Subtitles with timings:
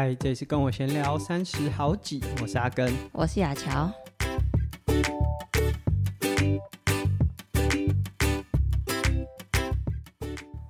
[0.00, 3.92] 嗨，这次跟我闲聊三十好几，我是阿根，我是雅乔。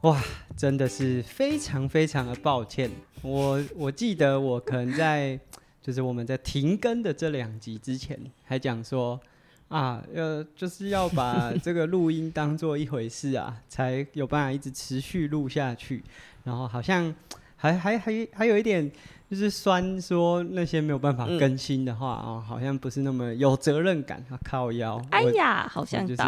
[0.00, 0.18] 哇，
[0.56, 2.90] 真的是非常非常的抱歉，
[3.20, 5.38] 我我记得我可能在
[5.82, 9.20] 就是我们在停更的这两集之前，还讲说
[9.68, 16.02] 啊，呃，就是要把这个录音当做一回事啊，才有办法一直持续录下去，
[16.44, 17.14] 然后好像
[17.58, 18.90] 还还还还有一点。
[19.30, 24.98] 就是酸说那些没有办法更新的话啊、嗯哦，好像不是那么有责任感啊，靠腰。
[25.10, 26.22] 哎呀，好像就是、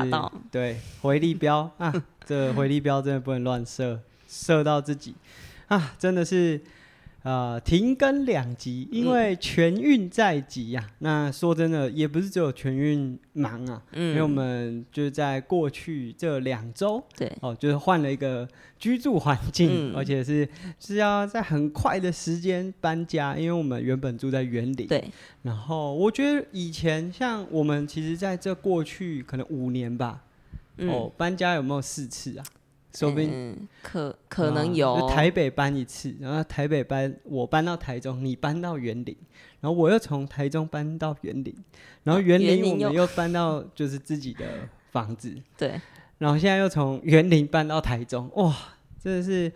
[0.50, 1.90] 对回力标啊，
[2.26, 3.98] 这回力标真的不能乱射，
[4.28, 5.14] 射到自己
[5.68, 6.60] 啊，真的是。
[7.22, 10.94] 呃，停更两集，因为全运在即呀、啊嗯。
[11.00, 24.86] 那说真的，也不是只有全运忙啊、嗯，因为我们就是在过去这两周，对，哦，就是换了一个居住环境、嗯，而且是是要在很快的时间搬家，因为我们原本住在园林。
[24.86, 25.04] 对。
[25.42, 30.22] 然后我觉得以前像我们，其实在这过去可能五年吧，
[30.78, 32.44] 嗯、哦，搬家有没有四次啊？
[32.92, 39.16] 说不定、嗯、可可能有、哦、台北搬一次，然后台北搬我搬到台中，你搬到园林，
[39.60, 41.54] 然后我又从台中搬到园林，
[42.02, 44.44] 然后园林我们又搬到就是自己的
[44.90, 45.80] 房子， 对，
[46.18, 48.54] 然后现在又从园林搬到台中，哇，
[49.00, 49.52] 真的是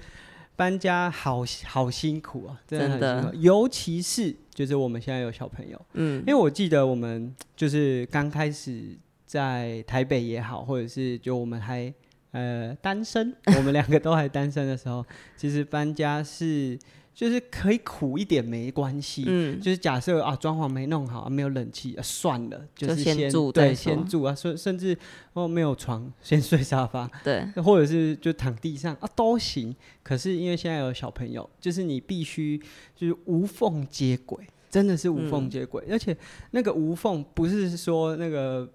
[0.55, 8.97] 搬家好好辛苦啊，真的很辛苦，真的，尤其是就是我们现在有小朋友，嗯，因为我记得我们就是刚开始
[9.27, 11.93] 在台北也好，或者是就我们还。
[12.35, 16.77] 呃，单身，我们两个都还单身的时候，其实搬家是
[17.15, 24.99] 就是可以苦一点没关系，嗯，就是假设啊，装潢没弄好，啊、没有冷气、啊，算了，就是先，住，对，先住啊，甚甚至
[25.33, 29.73] 哦没有床，先睡沙发， 对，或者是就躺地上啊都行。
[30.03, 32.61] 可是因为现在有小朋友，就是你必须
[32.97, 36.17] 就是无缝接轨，真的是无缝接轨，嗯，而且
[36.51, 38.69] 那个无缝不是说那个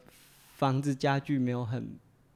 [0.56, 1.86] 房子家具没有很。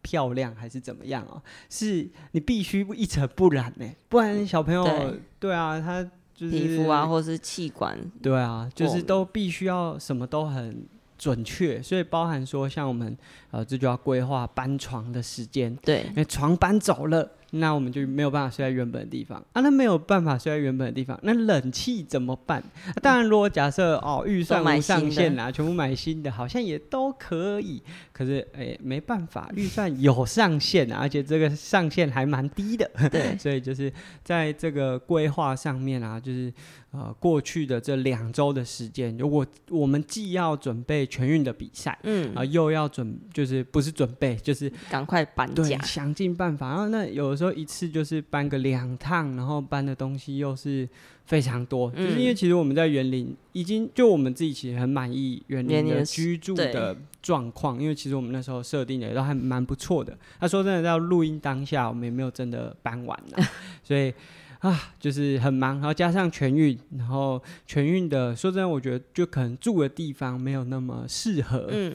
[0.03, 1.41] 漂亮还是怎么样哦？
[1.67, 6.03] 是你必须一尘不染呢，不然小朋友对，对啊，他
[6.35, 10.85] 就是皮肤啊，或是器官，对啊，就是都必须要什么都很
[11.17, 13.17] 准确，所以包含说像我们
[13.49, 17.31] 呃，这就要规划搬床的时间，对，因为床搬走了。
[17.55, 19.61] 那我们就没有办法睡在原本的地方啊！
[19.61, 22.59] 那没有办法睡在原本的地方，那冷气怎么办？
[22.87, 27.81] 啊、当然，如果假设哦，预算无上限啊，全部买新的，好像也都可以。
[28.11, 32.89] 可是哎、欸，没办法，预算有上限啊，而且这个上限还蛮低的。
[33.11, 33.91] 对， 所以就是
[34.23, 36.51] 在这个规划上面啊，就是
[36.91, 46.69] 呃，过去的这两周的时间，如果我们既要准备全运的比赛，嗯，啊、呃，又要准，就是不是准备，就是赶快搬家，想尽办法。
[46.69, 47.42] 然后那有的时候。
[47.43, 50.87] 说一次就是搬个两趟，然后搬的东西又是
[51.25, 60.17] 非常多，嗯、就是因为其实我们在园林已经就我们自己其实很满意园林的居住的状况，因为其实我们那时候设定的也都还蛮不错的。
[60.39, 63.37] 他说真的，在录音当下，我们也没有真的搬完呢，
[63.83, 64.13] 所以
[64.59, 71.93] 啊，就是很忙，然后加上全运，然后全运的说真的，我觉得就可能住的地方没有那么适合，嗯，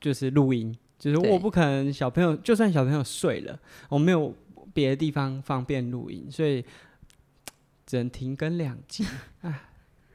[0.00, 4.34] 就是录音，就是我不可能小朋友就算小朋友睡了，我没有。
[4.72, 6.64] 别的地方方便录音，所以
[7.86, 9.04] 只能停更两集
[9.42, 9.68] 啊，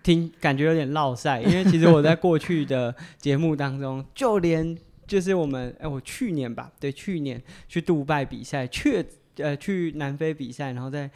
[0.04, 4.78] 听感觉有点落晒，因为其实我在过去的节目当中， 就连
[5.08, 9.06] 就是我们哎、我去年吧，对，去年去杜拜比赛，确
[9.38, 11.10] 呃去南非比赛，然后再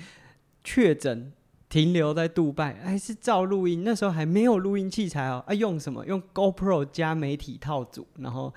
[0.64, 1.31] 确诊
[1.70, 6.06] 停留在杜拜，还是照录音，那时候还没有录音器材哦，啊，用什么？
[6.06, 8.53] 用 GoPro 加媒体套组，然后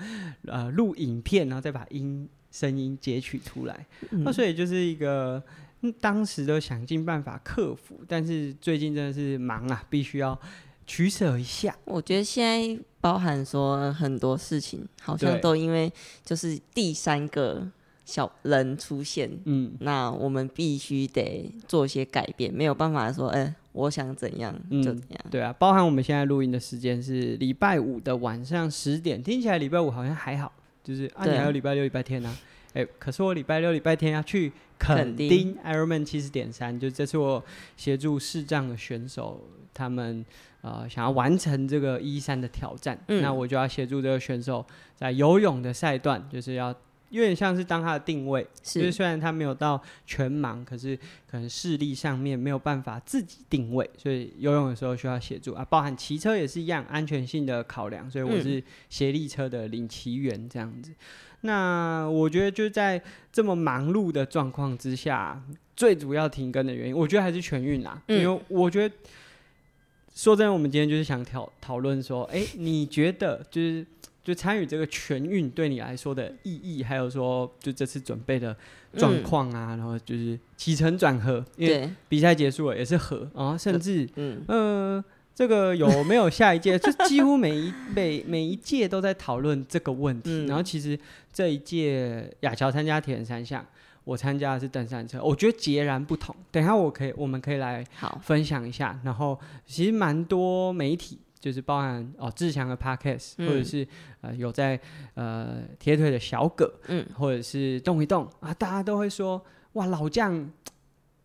[0.46, 2.28] 呃录影片，然后再把音。
[2.50, 5.42] 声音截取出来，那、所以就是一个、
[5.82, 10.38] 嗯、当时都想尽办法克服，但是最近真的是忙啊，必须要
[10.86, 11.76] 取舍一下。
[11.84, 15.92] 我觉得现在包含说很多事情，好像都因为
[16.24, 17.66] 就是第三个
[18.04, 24.52] 小人出现，嗯，那我们必须得做一些改变，没有办法说，哎、欸，我想怎样
[24.82, 25.30] 就怎样、嗯。
[25.30, 30.52] 对啊，包含我们现在录音的时间是礼拜五的晚上十点，听起来礼拜五好像还好。
[30.82, 32.36] 就是啊，你还有礼拜六、礼拜天呢、啊？
[32.74, 37.44] 哎、欸，可是我礼拜六、礼拜天要去垦丁 Ironman 七十点三，就这次我
[37.76, 39.44] 协助视障的选手，
[39.74, 40.24] 他们
[40.62, 46.74] 呃想要完成这个一三的挑战，嗯、那我就要协助这个选手在游泳的赛段，就是要。
[47.10, 50.96] 有点像是当他的定位，是就是虽然他没有到全盲，可是
[51.30, 55.64] 可能视力上面没有办法自己定位，所以游泳的时候需要协助啊。
[55.68, 60.90] 包含骑车也是一样，安全性的考量，所以我是协力车的领骑员这样子。
[60.90, 60.96] 嗯。
[61.42, 63.02] 那我觉得就在
[63.32, 65.42] 这么忙碌的状况之下，
[65.74, 68.94] 最主要停更的原因，我觉得还是全运啦，嗯，因为我觉得
[70.14, 73.86] 说真的，我们今天就是想讨讨论说，哎、欸，你觉得就是
[74.22, 78.56] 就参与这个全运对你来说的意义，还有说就这次准备的
[78.96, 86.78] 状况啊，嗯、然后就是起承转合，因为比赛结束了也是合啊，甚至嗯呃，这个有没有下一届？
[86.78, 90.30] 就几乎每一每每一届都在讨论这个问题。
[90.30, 90.98] 嗯、然后其实
[91.32, 93.64] 这一届亚乔参加铁人三项。
[94.02, 96.34] 我参加的是登山车，我觉得截然不同。
[96.50, 97.84] 等一下我可以，我们可以来
[98.22, 98.98] 分享一下。
[99.04, 103.86] 然后其实蛮多媒体，就是包含哦志强的 Podcast，、嗯、或者是
[104.20, 104.78] 呃有在
[105.14, 109.42] 呃铁腿的小葛，嗯，或者是动一动啊，大家都会说
[109.72, 110.48] 哇老将，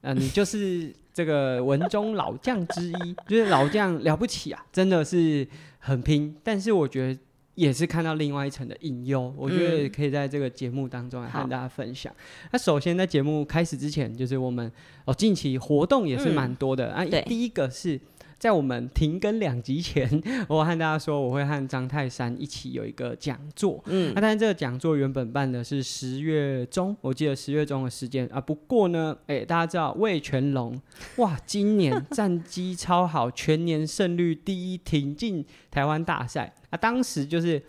[0.01, 5.47] 呃你就是这个文中老将之一，就是老将了不起啊，真的是
[5.79, 6.35] 很拼。
[6.43, 7.19] 但是我觉得。
[7.55, 12.13] 也是看到另外一层的隐忧，我觉得也可以在这个节目当中来和大家分享。
[12.51, 14.69] 那、嗯、首先在节目开始之前，就是我们
[15.05, 17.23] 哦近期活动也是蛮多的、嗯、啊。
[17.25, 17.97] 第一个是。
[18.37, 20.09] 在我们停更两集前，
[20.47, 23.81] 我和大家说，我会和张泰山一起有一个讲座。
[23.87, 28.39] 嗯，那、啊、但是这个讲座原本办的是十月中，我记得十月中的时间啊。
[28.39, 30.79] 不过呢，哎、欸，大家知道魏全龙
[31.17, 36.77] 哇，今年战绩超好，全年胜率第一，挺进台湾大赛啊。
[36.77, 37.61] 当时就是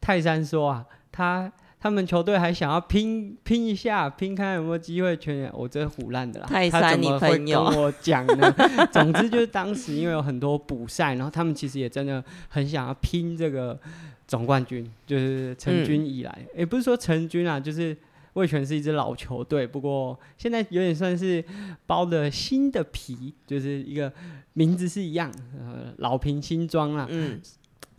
[0.00, 1.52] 泰山说啊，他。
[1.82, 5.50] 他们球队还想要拼拼一下，拼看有没有机会全员。
[5.54, 8.54] 我这胡烂的啦，泰山，你朋友，他怎么会跟我讲呢？
[8.92, 13.80] 总之就是当时因为有很多补赛，然后他们其实也真的很想要拼这个
[14.28, 17.96] 总冠军，就是成军以来，也、嗯欸、不是说成军啊，就是
[18.34, 21.42] 味全是一支老球队，不过现在有点算是
[21.86, 24.12] 包了新的皮，就是一个
[24.52, 27.40] 名字是一样，呃，老瓶新装啊，嗯，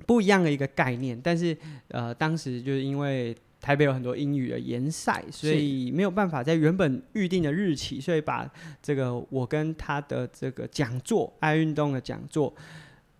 [0.05, 1.57] 不一样的一个概念，但是
[1.87, 3.35] 呃，当时就是因为。
[3.61, 8.49] 台北有很多英语的研赛，所以没有办法在原本预定的日期，所以把
[8.81, 12.53] 这个我跟他的这个讲座，爱运动的讲座。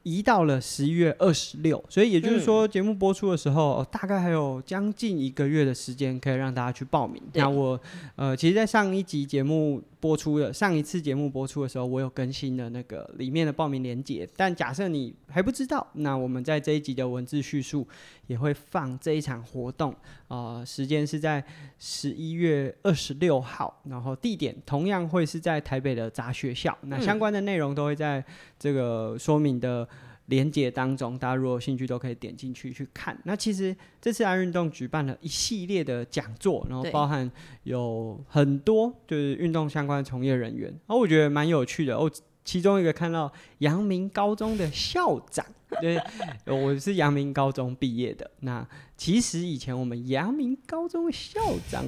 [0.04, 7.22] 移到了十一月二十六，所以也就是说，节目播出的时候，嗯、大概还有将近一个月的时间可以让大家去报名。
[7.34, 7.80] 那我
[8.16, 14.28] 呃，其实，在上一集节目播出的上一次节目播出的时候，我有更新的那个里面的报名链接。
[14.36, 17.88] 但假设你还不知道，那我们在这一集的文字叙述
[18.26, 19.96] 也会放这一场活动。
[20.28, 21.42] 呃，时间是在
[21.78, 26.78] 十一月二十六号，然后地点同样会是在台北的杂学校。
[26.82, 28.22] 那相关的内容都会在
[28.58, 29.88] 这个说明的。
[30.32, 33.16] 连接当中，大家如果有兴趣都可以点进去去看。
[33.26, 37.30] 那其实这次爱运动举办了一系列的讲座，然后包含
[37.64, 41.98] 有很多就是运动相关的从业人员，然后我觉得蛮有趣的。
[41.98, 42.10] 哦，
[42.46, 45.46] 其中一个看到阳明高中的校长，
[45.82, 46.00] 对，
[46.46, 48.32] 我是阳明高中毕业的。
[48.40, 51.40] 那其实以前我们阳明高中的校
[51.70, 51.86] 长。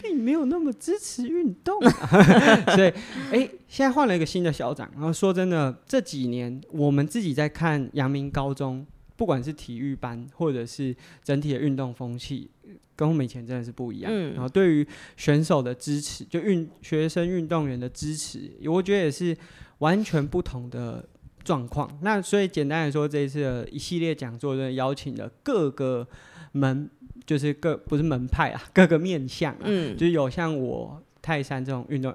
[0.00, 1.80] 并没有那么支持运动，
[2.74, 2.88] 所以，
[3.30, 4.90] 哎、欸，现在换了一个新的校长。
[4.94, 8.86] 然后说真的，这几年我们自己在看阳明高中，
[9.16, 12.50] 不管是体育班或者是整体的运动风气，
[12.96, 14.10] 跟我们以前真的是不一样。
[14.12, 14.86] 嗯、然后对于
[15.16, 19.36] 选手的支持，就运学生运动员的支持，我觉得也是
[19.78, 21.06] 完全不同的
[21.44, 21.90] 状况。
[22.02, 26.08] 那所以简单来说，这一次的一系列讲座，就邀请了各个
[26.52, 26.90] 门。
[27.26, 32.14] 就是各不是门派啊， 各个面向啊，嗯，就是有像我泰山这种运动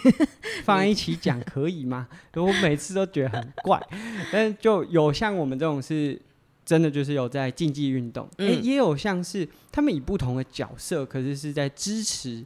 [0.64, 2.08] 放在一起讲可以吗？
[2.34, 3.80] 我每次都觉得很怪，
[4.32, 6.20] 但是就有像我们这种是
[6.64, 12.44] 真的就是有在竞技运动，嗯，欸，也有像是他们以不同的角色，可是是在支持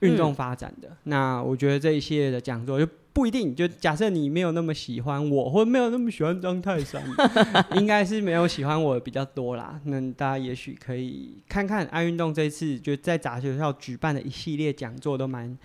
[0.00, 0.88] 运动发展的。
[0.88, 2.88] 嗯，那我觉得这一系列的讲座就。
[3.18, 7.02] 不一定，就假设你没有那么喜欢我，或者没有那么喜欢张泰山，
[7.74, 9.80] 应该是没有喜欢我的比较多啦。
[9.86, 15.58] 那大家也许可以看看爱运动这一次就在杂学校举办的一系列讲座，都蛮。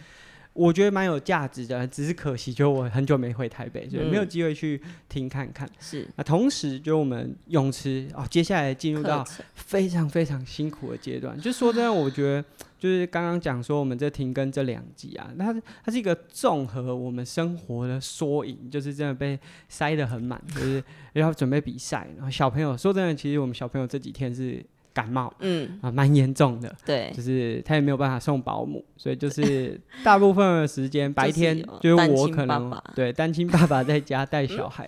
[0.53, 5.69] 我觉得蛮有价值的，只是可惜，就我很久没回台北，所以没有机会去听看看。
[5.79, 11.39] 是、嗯、那同时，就我们泳池哦，接下来进入到非常非常辛苦的阶段。
[11.39, 12.45] 就说真的，我觉得
[12.83, 24.61] 就是刚刚讲说我们这停更这两集啊，它它是一个综合我们生活的缩影，就是真的被塞得很满，就是要准备比赛，然后小朋友说真的，其实我们小朋友这几天是。
[24.95, 34.87] 感冒，嗯啊，蛮严重的，对，就是他也没有办法送保姆，所以就是大部分的时间 白天就是我可能对单亲爸爸在家带小孩，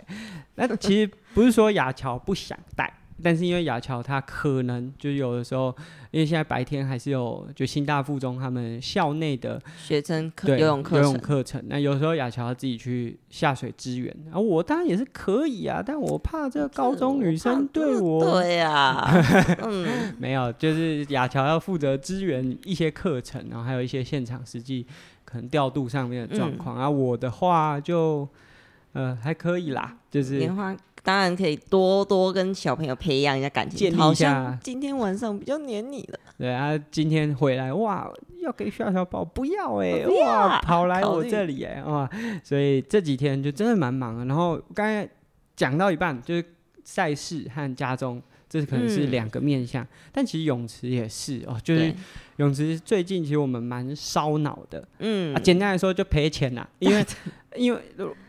[0.53, 2.93] 那其实不是说雅乔不想带。
[3.23, 5.75] 但是因为雅乔他可能就有的时候，
[6.15, 11.62] 因为现在白天还是有就新大附中他们校内的学生课游泳课程，游泳课程。
[11.67, 19.12] 那有时候雅乔要自己去下水支援，然后我当然也是可以啊，但我怕这个高中女生对我，我对呀、啊，
[19.67, 24.88] 嗯， 没有，就是雅乔要负责支援一些课程，然后还有一些现场实际
[25.25, 26.77] 可能调度上面的状况。
[26.77, 28.25] 啊、我的话就。
[28.93, 30.74] 呃，还可以啦，就是莲花
[31.05, 33.95] 当然可以多多跟小朋友培养一下感情。
[33.95, 36.19] 好像今天晚上比较黏你了。
[36.38, 42.09] 对啊，今天回来哇，要给小小宝，不要哎、欸，哇，跑来我这里哎、欸，哇，
[42.43, 44.25] 所以这几天就真的蛮忙的。
[44.25, 45.07] 然后刚才
[45.55, 46.45] 讲到一半，就是
[46.83, 48.21] 赛事和家中。
[48.49, 51.93] 这可能是两个面向，嗯、但其实泳池也是哦，就是
[52.37, 57.05] 泳池最近其实我们蛮烧脑的，嗯、啊，简单来说就赔钱呐，因为
[57.55, 57.81] 因为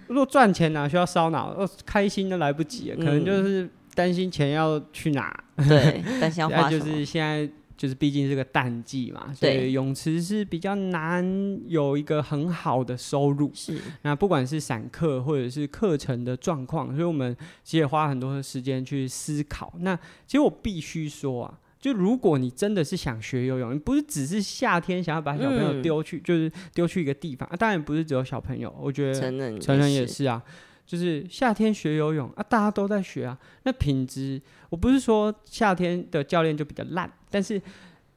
[0.08, 5.37] 如果赚钱哪需要烧脑，哦，开心都来不及，可能就是担心钱要去哪，
[5.68, 7.49] 对， 担心要花就是现在。
[7.76, 13.50] 就是毕竟是个淡季嘛，所以泳池是比较难有一个很好的收入。
[13.54, 19.75] 是，那不管是散客或者是课程的状况，所以我们其实也花很多的时间去思考。
[19.80, 19.95] 那
[20.26, 27.56] 其实我必须说啊，就如果你真的是想学游泳，你不是只是夏天想要把小朋友丢去，嗯、就是丢去一个地方啊。
[27.56, 30.42] 当然不是只有小朋友，我觉得成人成人也是啊。
[30.87, 33.37] 就是夏天学游泳啊，大家都在学啊。
[33.64, 34.40] 那品质，
[34.71, 37.61] 我不是说夏天的教练就比较烂，但是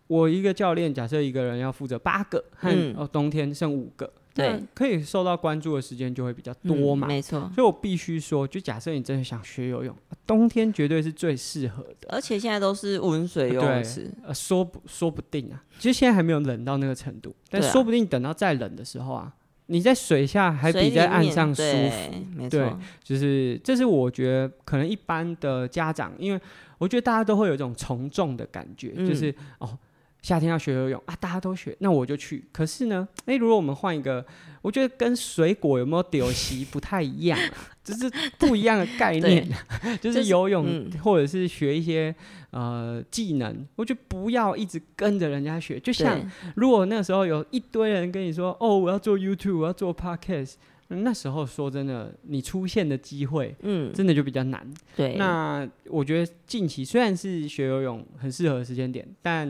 [0.08, 7.08] 我一个教练，假设一个人要负责八个，和、嗯、哦冬天剩五个，对，可以受到关注的时间就会比较多嘛。
[7.08, 9.96] 嗯、没错，所以我必须说，就假设你真的想学游泳，
[10.28, 12.08] 冬天绝对是最适合的。
[12.10, 15.64] 而且现在都是温水游泳池，呃，说不说不定啊。
[15.80, 19.34] 其实现在还没有冷到那个程度，但说不定等到再冷的时候啊。
[19.72, 22.74] 你在水下还比在岸上舒服，对，
[23.04, 26.42] 就是这是我觉得可能一般的家长，因为
[26.80, 29.78] 我觉得大家都会有一种从众的感觉，嗯、就是哦，
[30.24, 32.44] 夏天要学游泳啊，大家都学，那我就去。
[32.52, 34.26] 可是呢，诶，如果我们换一个，
[34.64, 39.48] 我觉得跟水果有没有丢席不太一样啊， 就是不一样的概念，
[40.02, 42.16] 就是游泳、或者是学一些。
[42.52, 45.80] 呃，技能，我就不要一直跟着人家学。
[45.80, 46.20] 就像
[46.56, 50.56] 如果那时候有一堆人跟你说：“哦，我要做 YouTube，我要做 Podcast。”
[50.90, 54.68] 那时候说真的，你出现的机会，嗯，真的就比较难。
[54.96, 59.48] 对，那我觉得近期虽然是学游泳很适合的时间点，但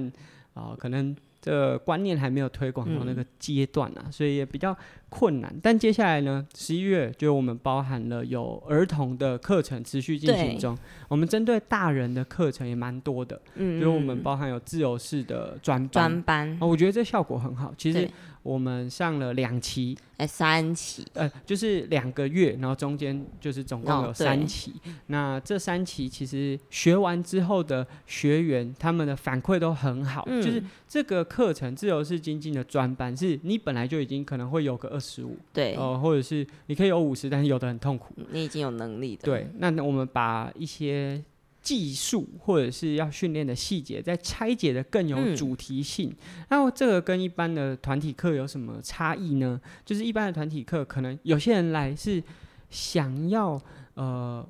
[0.53, 1.15] 啊、呃，可能。
[1.41, 4.77] 这观念还没有推广到那个阶段啊，嗯、所以也比较
[5.09, 5.53] 困难。
[5.61, 17.73] 但接下来呢，十一月就我们包含了有儿童的课程持续进行中，我们针对大人的课程也蛮多的，嗯，就我们包含有自由式的专班，专班、哦，我觉得这效果很好。
[17.77, 18.09] 其实。
[18.41, 24.71] 我们上了两期，哎，三期，呃，就是两个月，然后中间就是总共有三期。
[24.71, 30.23] 哦、那这三期其实学完之后的学员，他们的反馈都很好。
[30.27, 38.13] 嗯、就是这个课程自由式精进的专班，是你本来就已经可能会有个二十五，对，哦、呃，或者是你可以有五十，但是有的很痛苦。
[38.31, 39.23] 你已经有能力的。
[39.23, 41.23] 对，那我们把一些。
[41.61, 46.11] 技术或者是要训练的细节，再拆解的更有主题性。
[46.49, 49.59] 那、嗯、这个跟一般的团体课有什么差异呢？
[49.85, 52.23] 就是一般的团体课，可能有些人来是
[52.69, 53.61] 想要
[53.95, 54.43] 呃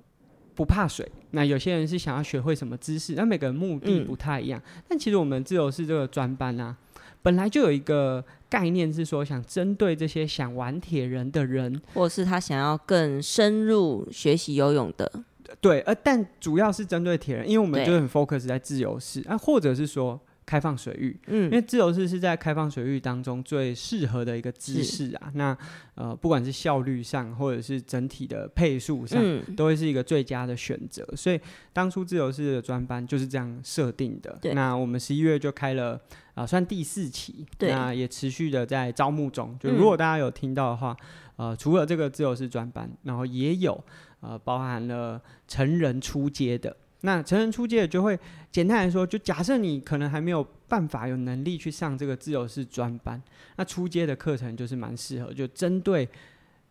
[0.54, 4.62] 不怕水，那有些人是想要学会什么知识，那每个人目的不太一样。
[4.64, 6.78] 嗯、但其实我们自由式这个专班啊，
[7.22, 15.12] 本来就有一个概念是说，想针对这些想玩铁人的人，或是他想要更深入学习游泳的。
[15.60, 25.32] 对，呃，但主要是针对铁人，因为我们就很 focus 在自由式啊，或者是说开放水域，嗯，因为自由式是在开放水域当中最适合的一个姿势啊。
[25.36, 25.56] 那
[25.94, 31.06] 呃，不管是效率上，或者是整体的配速上，嗯，都会是一个最佳的选择。
[31.16, 31.40] 所以
[31.72, 34.40] 当初自由式的专班就是这样设定的。
[34.56, 35.94] 那我们十一月就开了
[36.34, 39.56] 啊，呃，算第四期，那也持续的在招募中。
[39.60, 40.98] 就如果大家有听到的话，
[41.38, 43.84] 嗯，呃，除了这个自由式专班，然后也有。
[44.22, 48.18] 呃，包含了成人出街的，那成人初阶的就会
[48.52, 53.22] 简单来说，就假设你可能还没有办法有能力去上这个自由式专班，
[53.58, 56.08] 那出街的课程就是蛮适合，就针对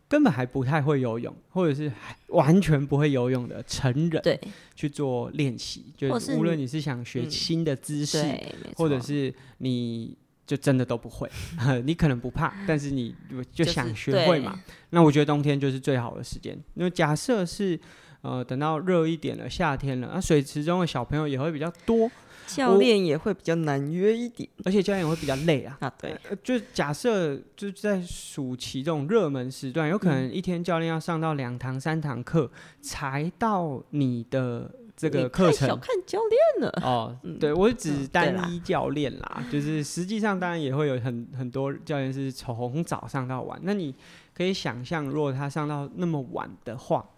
[0.08, 1.90] 根本还不太会游泳，或者是
[2.28, 4.40] 完全不会游泳的成人，对，
[4.74, 10.16] 去做练习，就无论你是想学新的姿势，嗯、或者是你。
[10.48, 11.30] 就真的都不会，
[11.84, 13.14] 你可能不怕，但是你
[13.52, 14.52] 就想学会嘛。
[14.52, 17.78] 就是、那我觉得冬天就是最好的时间，因为假设是
[18.22, 22.10] 呃等到热一点了，夏天了，那水池中的小朋友也会比较多，
[22.46, 25.76] 教练也会比较难约一点，而且教练也会比较累啊。
[25.80, 34.70] 啊对，呃、就假设就在暑期这种热门时段，有可能一天教练要上到两堂三堂课才到你的。
[34.98, 43.56] 这个课程，小看教练了哦， 对，我只单一教练啦，嗯、就是实际上当然也会有很很多教练是从早上到晚。
[43.62, 43.94] 那你
[44.34, 47.08] 可以想象，如果他上到那么晚的话，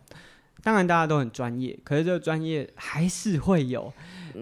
[0.63, 3.93] 当然大家都很专业，可是这个专业还是会有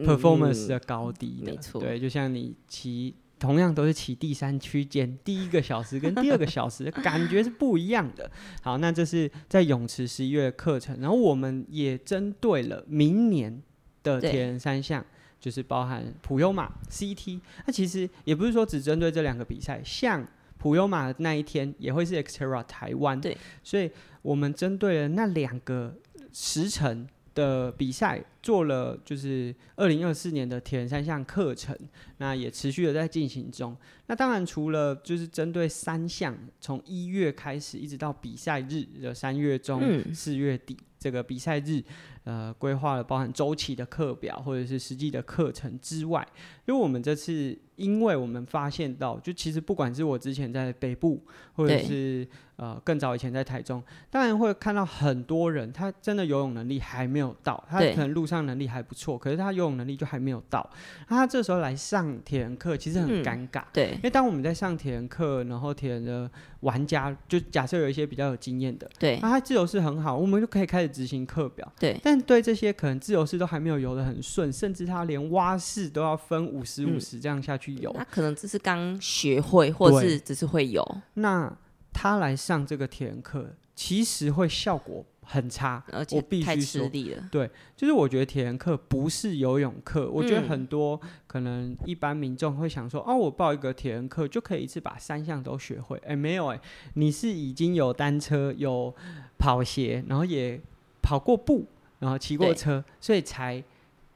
[0.05, 1.81] performance 的高低的，嗯、没错。
[1.81, 8.31] 对，就像你骑同样都是骑第三区间，第一个小时跟第二个小时感觉是不一样的。
[8.63, 13.63] 好，那这是在泳池十一月的课程，然后我们也针对了明年
[14.03, 15.05] 的铁人三项，
[15.39, 17.41] 就是包含普悠玛、CT。
[17.65, 20.27] 那其实也不是说只针对这两个比赛，像
[20.59, 23.89] 普悠玛的那一天也会是 Xterra 台湾，对，所以
[24.23, 25.97] 我们针对了那两个
[26.39, 28.25] 时辰的比赛。
[28.41, 31.77] 做了就是二零二四年的铁人三项课程，
[32.17, 33.77] 那也持续的在进行中。
[34.07, 39.83] 那当然除了就是针对三项，从一月开始一直到比赛日的三月中
[40.15, 41.85] 四月底，嗯、这个比赛日，
[42.25, 46.27] 呃，规划了包含周期的课表或者是实际的课程之外，
[46.67, 51.23] 因为我们这次因为我们发现到，就其实不管是我之前在北部，
[51.55, 58.39] 或者是呃更早以前在台中，当然会看到很多人，他真的游泳能力还没有到，他可能路上。
[58.49, 60.67] 能力还不错，可是他游泳能力就还没有到。
[61.09, 63.61] 那他这时候来上铁人课，其实很尴尬。
[63.61, 66.31] 嗯、对，因为当我们在上铁人课，然后铁人的
[66.61, 71.71] 玩家就假设有一些比较有经验的，对，那他自由式很好，我们就可以开始执行课表。
[71.79, 80.85] 对，但对这些可能自由式都还没有游得很顺，甚至他连蛙式都要分五十五十这样下去游，他可能只是刚学会，或是只是会游。
[81.15, 81.53] 那
[81.93, 85.05] 他来上这个体验课，其实会效果。
[85.31, 87.29] 很差，而且我必须说，太吃力了。
[87.31, 90.07] 对，就是我觉得体验课不是游泳课。
[90.07, 90.11] 嗯。
[90.11, 95.99] 我觉得很多可能一般民众会想说，哦，我报一个体验课就可以一次把三项都学会。
[95.99, 96.59] 哎，没有哎，
[96.95, 98.91] 你是已经有单车、有
[99.39, 100.59] 跑鞋，然后也
[101.03, 101.67] 跑过步，
[101.99, 103.63] 然后骑过车，所以才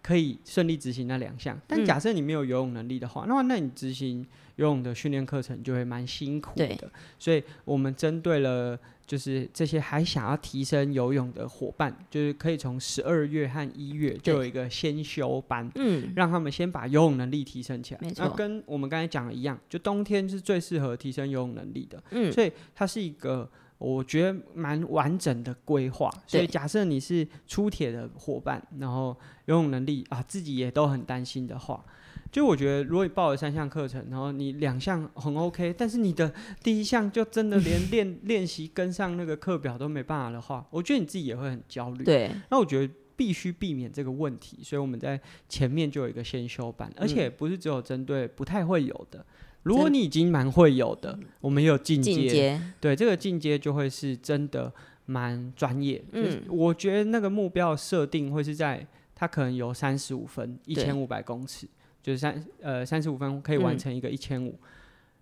[0.03, 1.59] 可以顺利执行那两项。
[1.67, 6.91] 但假设你没有游泳能力的话，那、嗯、那你执行游泳的训练课程就会蛮辛苦的。
[7.19, 8.79] 所以我们针对了。
[9.05, 18.01] 就是这些还想要提升游泳的伙伴，就是可以从十二月和一月就有一个先修班，嗯，让他们先把游泳能力提升起来。
[18.01, 23.47] 没错，那跟我们刚才讲的一样，就冬天是最适合提升游泳能力的，嗯，所以它是一个
[23.83, 26.11] 我觉得蛮完整的规划。
[26.27, 29.17] 所以假设你是出铁的伙伴，然后
[29.47, 31.85] 游泳能力啊自己也都很担心的话。
[32.31, 42.05] 就我觉得，如果你报了三项课程，然后你两项很 OK，但是你的第一项就真的连 练练习跟上那个课表都没办法的话，我觉得你自己也会很焦虑。
[42.05, 49.23] 对，那我觉得必须避免这个问题，所以我们在前面就有一个先修班，而且不是只有针对不太会有的，
[49.63, 52.61] 如果你已经蛮会有的，我们也有进阶。
[52.81, 54.73] 对，这个进阶就会是真的
[55.07, 56.03] 蛮专业。
[56.13, 61.67] 嗯，我觉得那个目标设定会是在它可能有三十五分，一千五百公尺。
[62.03, 64.59] 就是三呃三十五分可以完成一个一千五，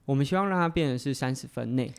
[0.06, 1.92] 我们希望让它变成是三十分内。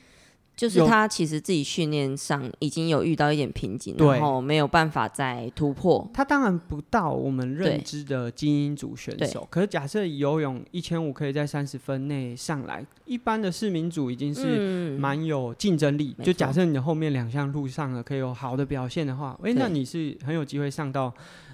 [0.55, 6.07] 就是他其实自己训练上已经有遇到一点瓶颈，然后没有办法再突破。
[6.13, 16.13] 他当然不到我们认知的精英组选手，可是假设游泳一千五可以在三十分内上来，一般的市民组已经是蛮有竞争力。
[16.19, 21.11] 嗯、就假设你的后面两项路上了可以有好的表现的话，哎、欸，那你是很有机会上到。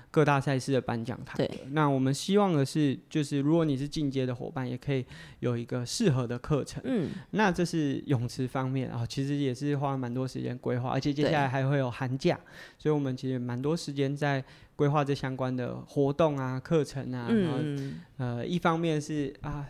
[0.10, 1.36] 各大赛事的颁奖台。
[1.38, 5.06] 对，那我们希望的是，就是如果你是进阶的伙伴，也可以
[5.42, 6.82] 有一个适合的课程。
[6.86, 12.40] 嗯，那这是泳池方面啊，其实也是花了蛮多时间规划，而且接下来还会有寒假，
[12.78, 14.44] 所以我们其实蛮多时间在
[14.76, 17.28] 规划这相关的活动啊、课程啊。
[17.30, 19.68] 嗯、然后呃，一方面是啊，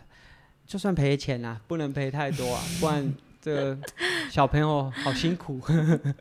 [0.66, 3.78] 就算赔钱啊，不能赔太多啊，不然这个
[4.30, 5.60] 小朋友好辛苦。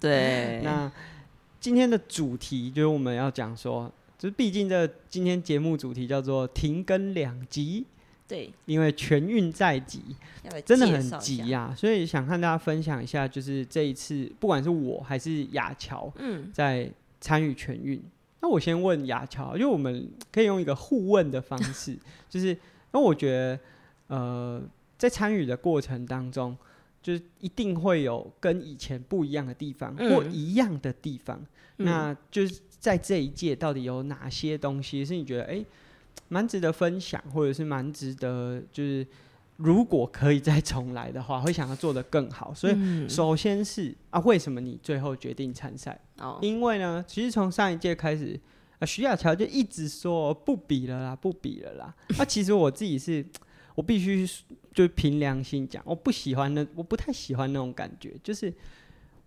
[0.01, 0.91] 对， 那
[1.59, 3.89] 今天的主题就是我们要讲说。
[4.17, 7.85] 就是毕竟这今天节目主题叫做停更两集，
[8.27, 10.01] 对，因为全运在即，
[10.65, 16.89] 真的很急呀，所以想和大家分享一下，就是这一次不管是我还是雅乔，嗯，在
[17.21, 18.01] 参与全运。
[18.41, 21.95] 那我先问雅乔，因为我们可以用一个互问的方式，
[22.27, 22.57] 就是
[22.91, 23.59] 那我觉得，
[24.07, 24.61] 呃，
[24.97, 26.57] 在参与的过程当中，
[27.03, 31.39] 就是一定会有跟以前不一样的地方，或一样的地方，
[31.75, 32.61] 那就是。
[32.79, 35.65] 在这一届到底有哪些东西是你觉得哎，
[36.29, 39.05] 蛮值得分享，或者是蛮值得就是
[39.57, 42.53] 如果可以再重来的话，会想要做得更好。
[42.53, 45.99] 所以首先是啊，为什么你最后决定参赛？
[46.19, 48.39] 哦，因为呢，其实从上一届开始，
[48.77, 51.95] 啊，徐亚乔就一直说不比了啦，不比了啦。
[52.09, 53.25] 那、 啊、其实我自己是，
[53.73, 54.27] 我必须
[54.73, 58.53] 就凭良心讲，我不喜欢那，我不太喜欢那种感觉，就是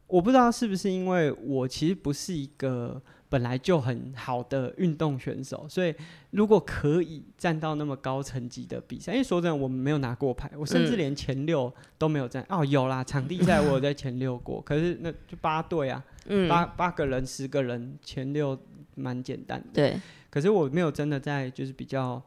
[0.07, 3.03] 我不知道是不是因为我其实不是一个。
[3.31, 5.95] 本来就很好的运动选手，所以
[6.33, 12.45] 如果可以站到那么高层级的比赛，因为说真的，我们没有拿过牌，我甚至连前六都没有站。
[12.49, 18.59] 嗯、哦，有啦，场地赛我有在前六过， 可是那就八队啊，嗯、八八个人、十个人前六
[18.97, 19.69] 蛮简单的。
[19.73, 22.21] 对，可是我没有真的在就是比较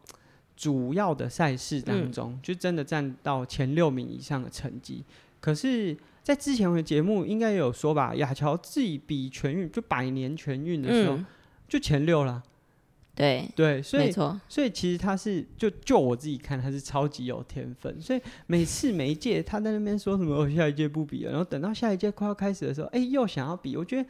[0.55, 5.03] 主要的赛事当中，嗯、就真的占到前六名以上的成绩。
[5.39, 11.25] 可是，在之前的节目应该有说吧，亚乔自己比全运就百年全运的时候、嗯、
[11.67, 12.41] 就前六了。
[13.15, 14.11] 对对，所以，
[14.49, 24.09] 所以其实他是就就我自己看他是超级有天分，所以每次每一届他在那边说什么，我下一届不比了，然后等到下一届快要开始的时候，哎，又想要比，我觉得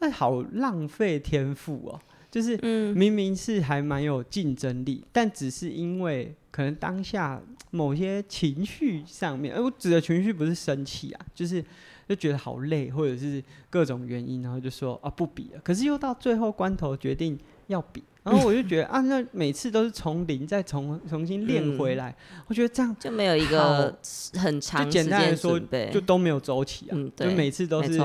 [0.00, 2.00] 那好浪费天赋哦。
[2.34, 2.56] 就是
[2.94, 11.64] 明明是还蛮有竞争力，嗯，但只是因为可能当下某些情绪上面，而我指的情绪不是生气啊，就是
[12.08, 15.60] 就觉得好累，或者是各种原因，然后就说啊不比了。
[15.62, 23.96] 可是又到最后关头决定要比，然后我就觉得 啊，那每次都是从零再重重新练回来，嗯，我觉得这样就没有一个
[24.32, 25.60] 很长就简单来说
[25.92, 27.96] 就都没有周期啊，嗯，就每次都是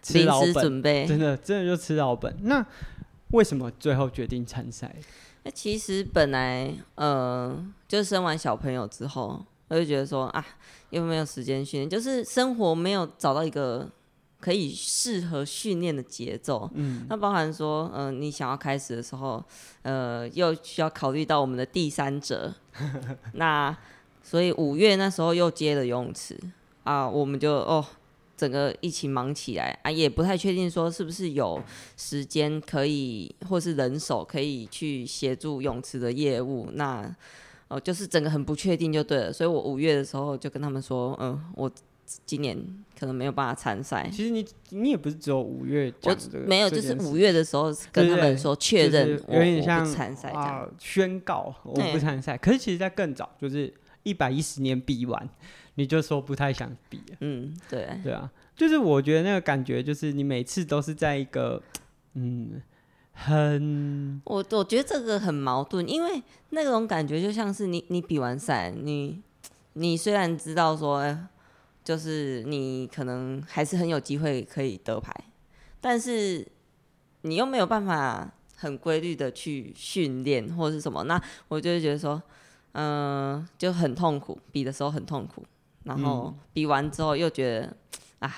[0.00, 2.34] 吃老本，真的真的就吃老本。
[2.44, 2.64] 那。
[3.34, 4.94] 为什么最后决定参赛？
[5.42, 7.52] 那其实本来，呃，
[7.88, 10.46] 就生完小朋友之后，我就觉得说啊，
[10.90, 13.90] 又没有时间训练，就是生活没有找到一个
[14.38, 16.70] 可以适合训练的节奏。
[16.74, 19.44] 嗯，那包含说，嗯、呃，你想要开始的时候，
[19.82, 22.54] 呃，又需要考虑到我们的第三者。
[23.34, 23.76] 那
[24.22, 26.38] 所以五月那时候又接了游泳池
[26.84, 27.84] 啊，我们就哦。
[28.44, 31.58] 整个一起忙起来啊，也不太确定说是不是有
[31.96, 36.68] 时间可以，或是人手可以去协助泳池的业务。
[36.74, 37.00] 那
[37.68, 39.32] 哦、呃，就是整个很不确定就对了。
[39.32, 41.70] 所以我五月的时候就跟他们说，嗯、呃，我
[42.26, 42.54] 今年
[43.00, 44.06] 可能没有办法参赛。
[44.12, 52.36] 其实你你也不是只有五月讲的，没有，就是五月的时候跟他们说确认我，有点像参赛这样、呃、宣告我不参赛。
[52.36, 55.26] 可是其实在更早，就是一百一十年比完。
[55.76, 61.60] 你就说不太想比，嗯，对，对啊，就是我觉得那个感觉，就是你每次都是在一个，
[62.14, 62.62] 嗯，
[63.12, 69.20] 很，我我觉得这个很矛盾，因为那种感觉就像是你你比完赛，你
[69.72, 71.16] 你虽然知道说，
[71.82, 75.12] 就是你可能还是很有机会可以得牌，
[75.80, 76.46] 但是
[77.22, 82.22] 你又没有办法很规律的去训练或是什么，那我就会觉得说，
[82.72, 85.44] 嗯、呃，就很痛苦，比的时候很痛苦。
[85.84, 87.76] 然后比完之后又觉得、嗯、
[88.20, 88.34] 啊，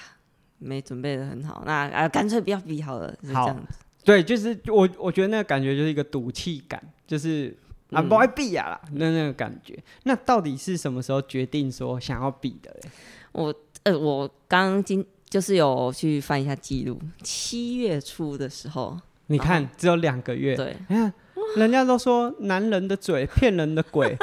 [0.58, 3.78] 没准备的很好，那啊干脆不要比好了，是这样子。
[4.04, 7.56] 对，就是我我觉得那个感觉就是一个赌气感，就是
[7.90, 9.76] 啊不爱比啊啦，那那个感觉。
[10.04, 12.90] 那到底是什么时候决定说想要比的嘞？
[13.32, 21.12] 我呃我刚今就是有去翻一下记录，七月初的时候，你看只有两个月，对，你看
[21.56, 24.16] 人家都说男人的嘴骗人的鬼。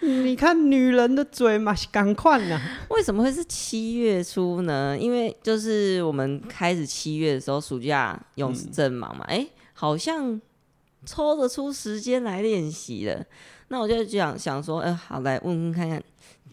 [0.00, 2.60] 你看女人的嘴嘛，赶快呢？
[2.90, 4.96] 为什么会是七月初呢？
[4.98, 10.40] 因为就是我们开始七月的时候，暑假泳池正忙嘛，哎、好像
[11.04, 13.24] 抽得出时间来练习了。
[13.68, 16.02] 那我就想想说，哎、呃，好，来问问看看，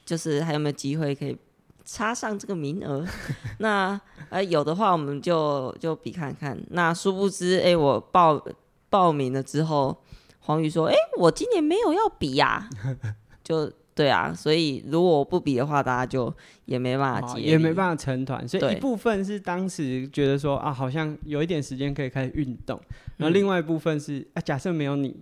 [0.06, 1.38] 就是还有没有机会可以
[1.86, 3.06] 插上这个名额？
[3.60, 6.58] 那呃有的话，我们就就比看看。
[6.70, 8.44] 那殊不知，哎、欸，我报
[8.90, 9.96] 报名了之后，
[10.40, 13.06] 黄宇说，哎、欸，我今年没有要比呀、啊。
[13.44, 16.34] 就对啊，所以如果我不比的话，大家就
[16.66, 18.48] 也没办法接，也没办法成团。
[18.48, 22.82] 所以一部分是当时觉得说啊，好像有一点时间可以开始运动，
[23.18, 25.16] 然后另外一部分是啊，假设没有你，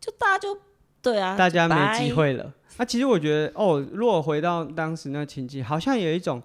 [0.00, 0.58] 就大家就
[1.00, 2.52] 对啊，大家没机会了。
[2.78, 6.42] 那、啊、其实我觉得哦，如果回到当时那情景，好像有一种，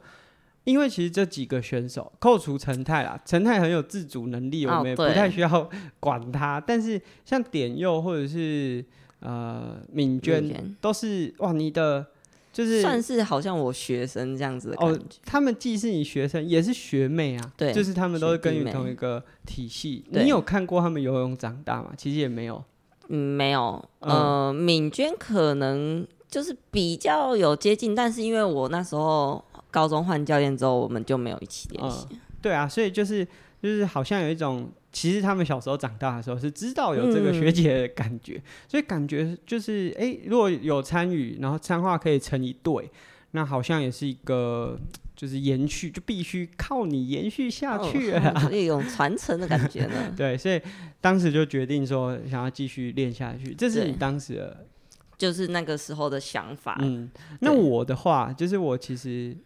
[0.66, 5.68] 因为其实这几个选手扣除陈泰啦，陈泰很有自主能力，我们也不太需要
[6.00, 6.60] 管他。
[6.60, 8.86] 哦、但是像点佑或者是。
[9.22, 12.06] 呃，敏娟都是哇，你的
[12.52, 15.00] 就是算是好像我学生这样子的感觉。
[15.00, 17.54] 哦，他们既是你学生，也是学妹啊。
[17.56, 20.04] 对，就是他们都是跟你同一个体系。
[20.10, 21.94] 你有看过他们游泳长大吗？
[21.96, 22.64] 其实也没有。
[23.10, 23.84] 嗯，没有。
[24.00, 32.08] 呃，敏娟可能就是比较有接近，但是因为我那时候高中换教练之后，我们就没有一起练习。
[32.10, 32.20] 嗯。
[32.42, 33.24] 对啊，所以就是
[33.62, 34.68] 就是好像有一种。
[34.92, 42.90] 其实他们小时候长大的时候是知道有这个学姐的感觉，嗯、所以感觉就是，哎、欸，如果有参与，然后参话可以成一对，
[43.32, 44.78] 那好像也是一个
[45.16, 50.14] 就是延续，就必须靠你延续下去啊，哦、 一种传承的感觉呢。
[50.18, 50.62] 对，所以
[51.00, 54.66] 当时就决定说想要继续练下去，这是你当时的，
[55.18, 56.78] 就是那个时候的想法。
[56.82, 59.38] 嗯，那我的话就是我其实。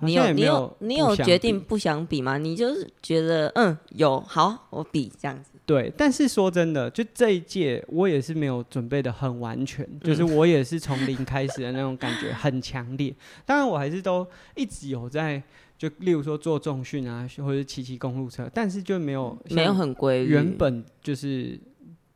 [0.00, 2.38] 你有你有你有决定不想比吗？
[2.38, 5.50] 你就是觉得嗯有好我比这样子。
[5.64, 13.12] 对，但是说真的，就这一届我也是没有准备的很完全，嗯、就是我也是从零开始的那种感觉很强烈。
[13.44, 15.42] 当然我还是都一直有在，
[15.76, 20.30] 就例如说做重训啊，或者骑骑公路车，但是就没有没有很规律。
[20.30, 21.58] 原本就是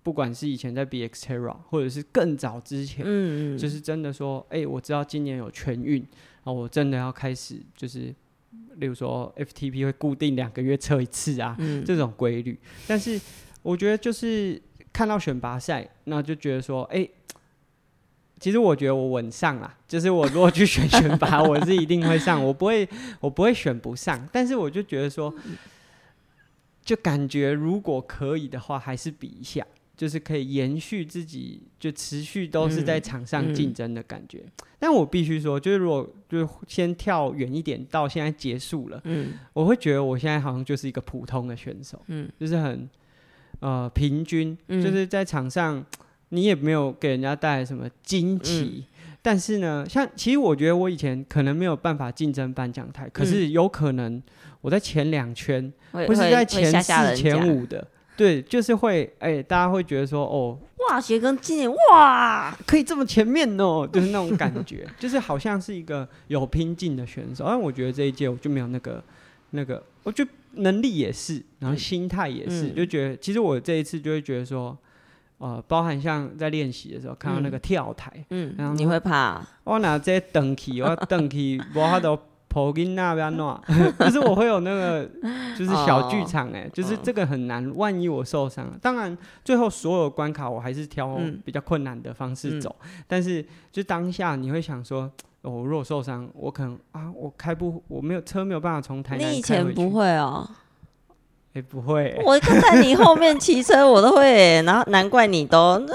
[0.04, 6.06] 不管是以前在 BXTERRA，或者是更早之前，嗯嗯，就是真的说，哎、欸，我知道今年有全运，
[6.42, 8.14] 然后我真的要开始，就是
[8.76, 12.58] 例如说 FTP 会固定两个月测一次啊，嗯、这种规律。
[12.86, 13.20] 但是
[13.62, 14.60] 我觉得就是
[14.92, 17.10] 看到选拔赛，那就觉得说，哎、欸，
[18.38, 22.88] 其实我觉得我稳上啦，就是我如果去选 选拔，我是一定会上，我不会，
[23.20, 24.26] 我不会选不上。
[24.32, 25.34] 但是我就觉得说，
[26.82, 29.66] 就感觉如果可以的话，还是比一下。
[30.00, 34.38] 就是可以延续自己，就持续都是在场上竞争的感觉。
[34.38, 42.88] 嗯嗯、但我必须说，就是如果就是先跳远一点，到现在结束了，嗯，我会觉得我现在好像就是一个普通的选手，嗯，就是很
[43.58, 45.84] 呃平均，嗯、就是在场上
[46.30, 48.86] 你也没有给人家带来什么惊奇。
[49.04, 54.22] 嗯、但是呢，像其实我觉得我以前可能没有办法竞争颁奖台，可是有可能
[54.62, 57.86] 我在前两圈，或是在前四、前五的。
[58.20, 60.58] 对，就是会，哎、欸，大家会觉得说，哦，
[60.90, 67.46] 哇，学庚今年哇，可以这么前面哦，就是那种感觉，就是好像是一个有拼劲的选手。
[67.46, 69.02] 但我觉得这一届我就没有那个，
[69.52, 74.76] 那个，我觉得能力也是，然后心态也是，嗯、就觉得其实我这一次就会觉得说，
[75.38, 79.42] 呃，包含像在练习的时候看到那个跳台，嗯，然后你会怕？
[79.64, 82.20] 我拿这登起，我登起，我他都。
[82.50, 83.58] 跑进那边弄，
[84.00, 85.08] 就是我会有那个，
[85.56, 87.72] 就是小剧场哎，就是这个很难。
[87.76, 92.74] 万一我受伤，当然最后所有关卡我还是挑比较困难的方式走。
[93.06, 95.08] 但是就当下你会想说，
[95.42, 99.16] 我如果受伤，我可能啊，我开不，我没有车没有办法从台。
[99.16, 100.50] 你以前不会哦？
[101.54, 102.20] 哎，不会。
[102.24, 104.60] 我看在你后面 骑车，我都会。
[104.62, 105.94] 然后难怪你都，啊，不是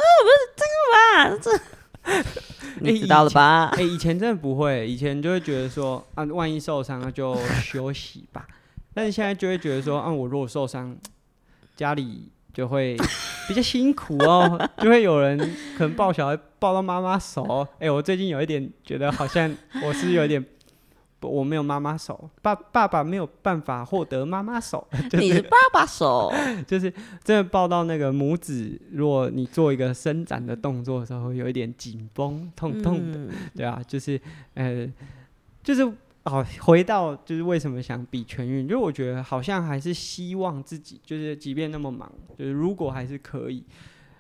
[0.56, 1.38] 这个吧？
[1.42, 1.52] 这。
[2.94, 3.66] 你知道了吧？
[3.74, 8.46] 哎、欸，以前真的不会，以前就会觉得说啊，万一受伤了就休息吧。
[8.94, 10.96] 但是现在就会觉得说，啊，我如果受伤，
[11.76, 12.96] 家里就会
[13.48, 15.38] 比较辛苦哦，就会有人
[15.78, 17.68] 可能抱小孩抱到妈妈手。
[17.74, 20.44] 哎、欸，我最近有一点觉得好像我是有点。
[21.28, 24.88] 我没有妈妈手，爸爸爸没有办法获得妈妈手。
[25.10, 26.32] 就是、你是爸爸手，
[26.68, 26.92] 就是
[27.24, 34.20] 真的抱到那个拇指，如果你做一个伸展的动作的时候，会有一点紧绷、痛痛的，嗯、对啊，就是
[34.54, 34.88] 呃，
[35.64, 35.84] 就是
[36.24, 43.64] 哦，回到就是为什么想比全运，就我觉得好像还是希望自己，就是即便那么忙，就是如果还是可以，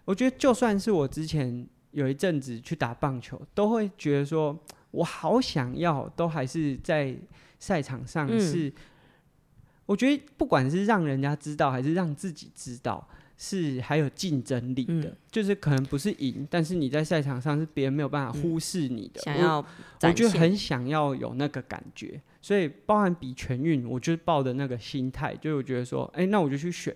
[0.05, 4.57] 我觉得就算是我之前有一阵子去打棒球，都会觉得说。
[4.95, 7.15] 我好想要，都还是在
[7.59, 8.69] 赛场上是。
[8.69, 8.73] 嗯、
[9.85, 15.09] 我觉得不管是让人家知道，还是让自己知道，是还有竞争力的。
[15.09, 19.21] 嗯、就是可能不是赢，但是你在赛场上是别人没有办法忽视你的。
[19.21, 19.65] 嗯、想要，
[20.01, 26.95] 我就很想要有那个感觉，所以包含比全运，我就抱的那个心态，就我觉得说，哎、欸，那我就去选。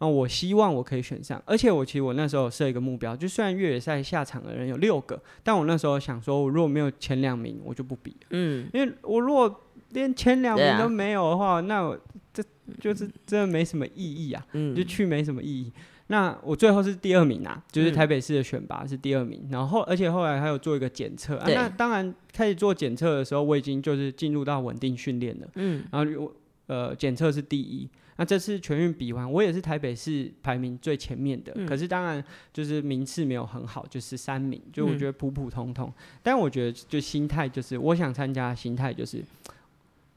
[0.00, 8.26] 啊，我希望我可以选上，而且我其实我那时候设一个目标，就虽然越野赛下场的人有六个，但我那时候想说，我如果没有前两名，我就不比了。
[8.30, 12.00] 嗯，因为我如果连前两名都没有的话，啊、那我
[12.32, 12.42] 这
[12.80, 15.70] 就是真的没什么意义啊，嗯，就去没什么意义。
[16.06, 21.46] 那我最后是第二名啊，就是台北市的选拔是第二名，嗯、然后而且后来还有做一个检测啊。
[21.46, 25.48] 那当然开始做检测的时候，我已经就是进入到稳定训练了。
[25.56, 26.32] 嗯，然后我
[26.68, 27.86] 呃检测是第一。
[28.20, 35.88] 那这次全运比完，我也是台北市排名最前面的，嗯、可是当然就是名次没有很好，就是三名，就我觉得普普通通。
[35.88, 39.24] 嗯、但我觉得就心态就是，我想参加的心态就是，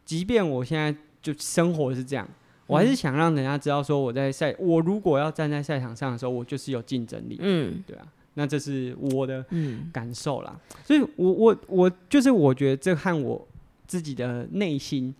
[0.04, 2.28] 即便我现在就生活是这样，
[2.68, 7.38] 我还是想让人家知道说我在赛，我如果要站在赛场上的时候，我就是有竞争力。
[7.40, 9.46] 嗯，对啊，那这是我的
[9.94, 10.60] 感受啦。
[10.72, 13.48] 嗯、所以我我我就是我觉得这和我
[13.88, 15.16] 自己的内心，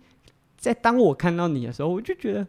[0.58, 2.46] 在当我看到你的时候，我就觉得。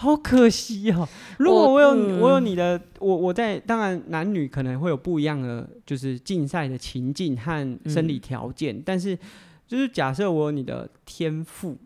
[0.00, 1.08] 好可惜哦！
[1.38, 9.18] 如果我有我，嗯、我有你的，我我在当然男女可能会有不一样的，就是竞赛的情境和生理条件，嗯、但是
[9.66, 11.76] 就是假设我有你的天赋，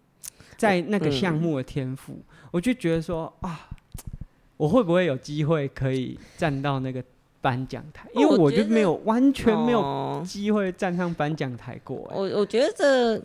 [0.58, 3.70] 在那个项目的天赋，嗯、我就觉得说啊，
[4.58, 7.02] 我会不会有机会可以站到那个
[7.40, 8.06] 颁奖台？
[8.14, 11.96] 因为我就没有完全没有机会站上颁奖台过。
[12.14, 13.22] 我我觉得这。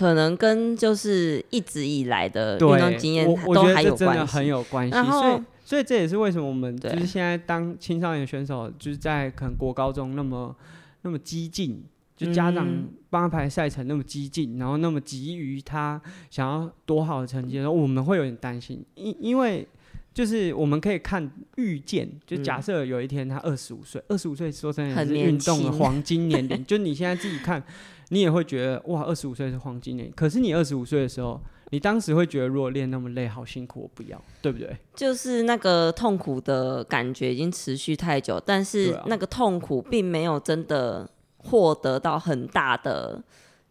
[0.00, 4.94] 可能跟就是一直以来的运动经验都还有关系，真的很有关系。
[4.94, 10.56] 然后，所以，所以这也是为什么我们就是现在当青少年选手，就是在可能国高中那么
[11.02, 11.84] 那么激进，
[12.16, 12.66] 就家长
[13.10, 18.82] 帮他排赛程那么激进，然后那么急于他想要多好的成绩的时候，我们会有点担心。
[18.94, 19.68] 因因为
[20.14, 27.62] 就是我们可以看预见，就假设有一天他二十五岁，二十五岁说真的是运动的黄金年龄， 就你现在自己看。
[28.10, 34.76] 你也会觉得哇，二十五岁是黄金年，可是你二十五岁的时候，你当时会觉得如果练那么累，好辛苦，我不要，对不对？
[34.94, 43.22] 就是那个痛苦的感觉已经持续太久，但是那个痛苦并没有真的获得到很大的，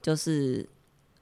[0.01, 0.67] 就是。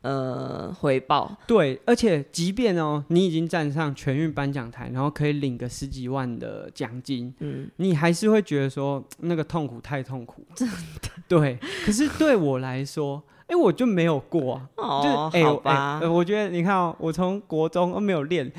[0.02, 11.10] 呃，回报对，而且即便哦，你已经站上全运颁奖台，然后可以领个十几万的奖金，嗯，你还是会觉得说那个痛苦太痛苦， 真的。
[11.28, 18.52] 对，可是对我来说，哎、欸，我就没有过啊，哦，就好吧、欸欸，我觉得你看哦，我从国中都没有练。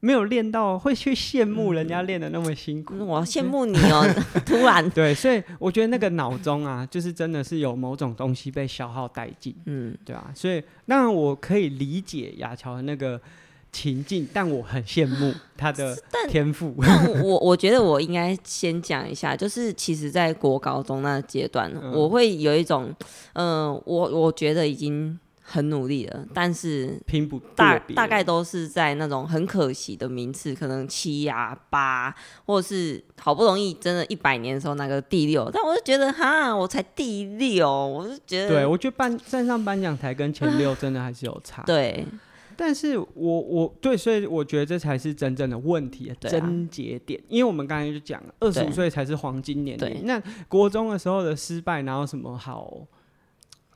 [0.00, 4.04] 没有练到会去羡慕人家练的那么辛苦，我羡慕你哦！
[4.44, 13.20] 突然， 对，所以我觉得那个脑中啊， 就是真的是有某种东西被消耗殆尽，嗯，对啊，所以当然我可以理解雅乔的那个
[13.72, 15.96] 情境，但我很羡慕他的
[16.28, 16.74] 天赋。
[17.22, 22.94] 我我觉得我应该先讲一下，就是其实，在国高中那阶段，嗯，我会有一种，
[23.32, 25.18] 嗯，呃，我我觉得已经。
[25.48, 32.12] 很努力了，但是拼不大大概都是在那种很可惜的名次，可能七啊八，
[32.44, 42.04] 或者是好不容易真的一百年的时候那个第六，但我就觉得哈，我才第六，我就觉得，对我觉得颁站上颁奖台跟前六真的还是有差，对，
[42.56, 52.76] 但是我我对，所以我觉得这才是真正的问题的症结点，因为我们刚才就讲了，二十五岁才是黄金年龄，那国中的时候的失败哪有什么好？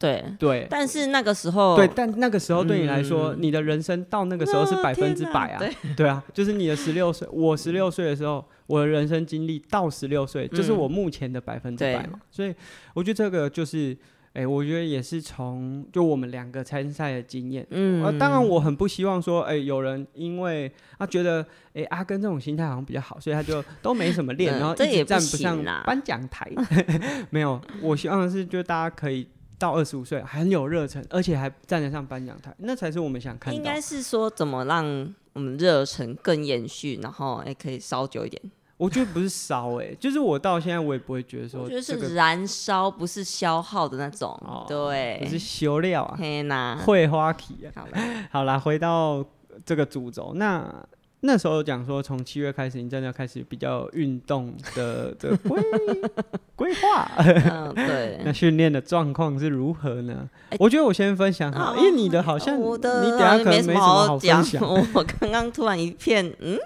[0.01, 0.25] 对。
[0.39, 12.55] 对，但是那个时候，对，但那个时候对你来说，嗯、你的人生到那个时候是百分之百啊，对， 对啊，就是你的十六岁，我十六岁的时候，我的人生经历到十六岁，就是我目前的百分之百嘛，所以
[12.95, 13.93] 我觉得这个就是，
[14.33, 21.43] 哎、欸，我觉得也是从就我们两个参赛的经验，嗯、啊，当然我很不希望说，哎、欸，有人因为他觉得，
[21.75, 26.51] 哎、欸，阿根这种心态好像比较好，所以他就都没什么练， 然后一直站不上颁奖台，
[27.29, 29.29] 没有，我希望的是就大家可以。
[29.61, 33.57] 到二十五岁很有热忱，而且还站得上颁奖台，那才是我们想看到。
[33.57, 38.43] 应该是说怎么让我们热忱更延续，然后哎可以烧久一点。
[38.79, 44.31] 我觉得不是烧哎、欸，就是我到现在我也不会觉得说、这个，就是燃烧，不是消耗的那种。
[44.41, 47.69] 哦、对，不是修料啊，天哪，会花期啊。
[47.77, 47.99] 好了，
[48.31, 49.23] 好啦，回到
[49.65, 50.75] 这个主轴那。
[51.23, 55.63] 那时候讲说，从七月开始，你真的要开始比较运动的 的规
[56.57, 57.11] 规划。
[57.19, 58.19] 嗯，对。
[58.25, 60.29] 那训练的状况是如何呢？
[60.51, 64.63] 欸、我觉得我先分享好，因为你的好像你等下可能没什么好分享。
[64.95, 66.59] 我刚刚突然一片，嗯，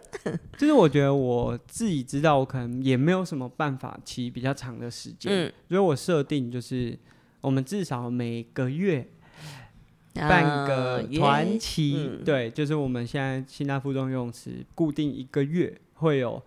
[0.56, 6.96] 就是我觉得我自己知道，我可能也没有什么办法骑比较长的时间，嗯，所以我设定就是
[7.40, 9.08] 我们至少每个月。
[10.14, 16.40] 办个团骑，呃嗯，对，就是我们现在新大附中游泳池固定一个月会有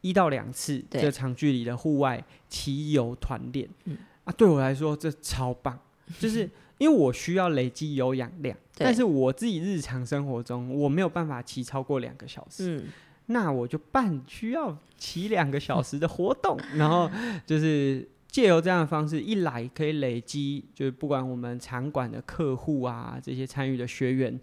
[0.00, 3.68] 一到两次这长距离的户外骑游团练。
[4.24, 5.78] 啊，对我来说这超棒，
[6.20, 12.84] 就是因为我需要累积有氧量，但是我自己日常生活中我没有办法骑超过两个小时，嗯，
[13.26, 17.10] 那我就办需要骑两个小时的活动， 然后
[17.44, 18.08] 就是。
[18.38, 24.38] 借由这样的方式，一来可以累积，就是不管我们场馆的客户啊，这些参与的学员，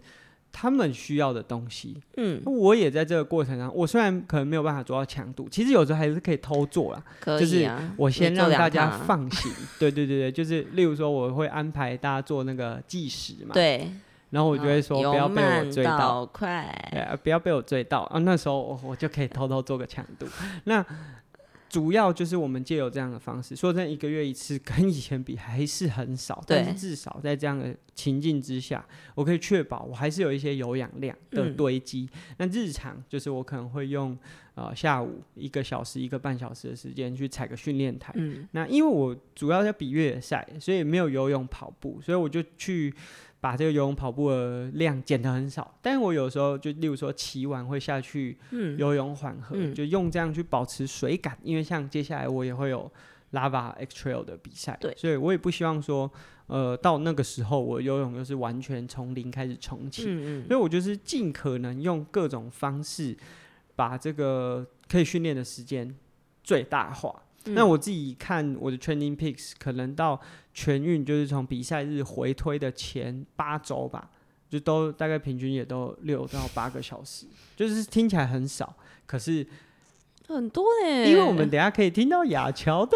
[0.52, 1.96] 他们需要的东西。
[2.18, 7.02] 嗯，我也在这个过程上，我虽然可能没有办法做到强度，其实有时候还是可以偷做啦。
[7.22, 7.40] 可以啊。
[7.40, 9.50] 就是我先让大家放心。
[9.80, 13.54] 对对对对，就是例如说，我会安排大家做那个计时嘛。
[13.54, 13.90] 对。
[14.32, 16.26] 然后我就会说，不要被我追到。
[16.26, 16.90] 快。
[16.92, 18.20] 对啊，不要被我追到啊！
[18.20, 20.28] 那时候我我就可以偷偷做个强度。
[20.66, 20.86] 那。
[21.68, 32.08] 主要就是我们借由这样的方式，说真的，一个月一次，跟以前比还是很少，但是至少在这样的情境之下，我可以确保我还是有一些有氧量的堆积。
[32.14, 32.36] 嗯。
[32.38, 34.18] 那日常就是我可能会用
[34.54, 38.14] 呃下午一个小时、一个半小时的时间去踩个训练台。
[38.16, 38.48] 嗯。
[38.52, 42.94] 那因为我主要在比越野赛，所以没有游泳、跑步，所以我就去。
[43.46, 48.36] 把这个游泳跑步的量减得很少，但是我有时候就例如说骑完会下去
[48.80, 52.92] 游泳缓和，嗯，就用这样去保持水感，因为像接下来我也会有
[53.34, 56.12] Lava X Trail 的比赛，对，所以我也不希望说，
[56.48, 63.16] 呃，到那个时候我游泳又是完全从零开始重启，嗯嗯，所以我就是尽可能用各种方式
[63.76, 65.96] 把这个可以训练的时间
[66.44, 67.22] 最大化。
[67.50, 70.20] 那我自己看我的 Training Peaks，可能到
[70.56, 74.10] 全运就是从比赛日回推的前八周吧，
[74.50, 77.26] 就都大概平均也都六到八个小时，
[77.58, 78.74] 就是听起来很少，
[79.06, 79.46] 可是
[80.30, 82.96] 很多哎，因为我们等下可以听到雅乔的，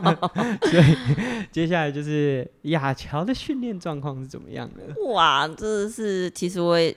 [0.70, 4.94] 所以接下来就是雅乔的训练状况是怎么样的？
[5.12, 6.94] 哇，这是其实我也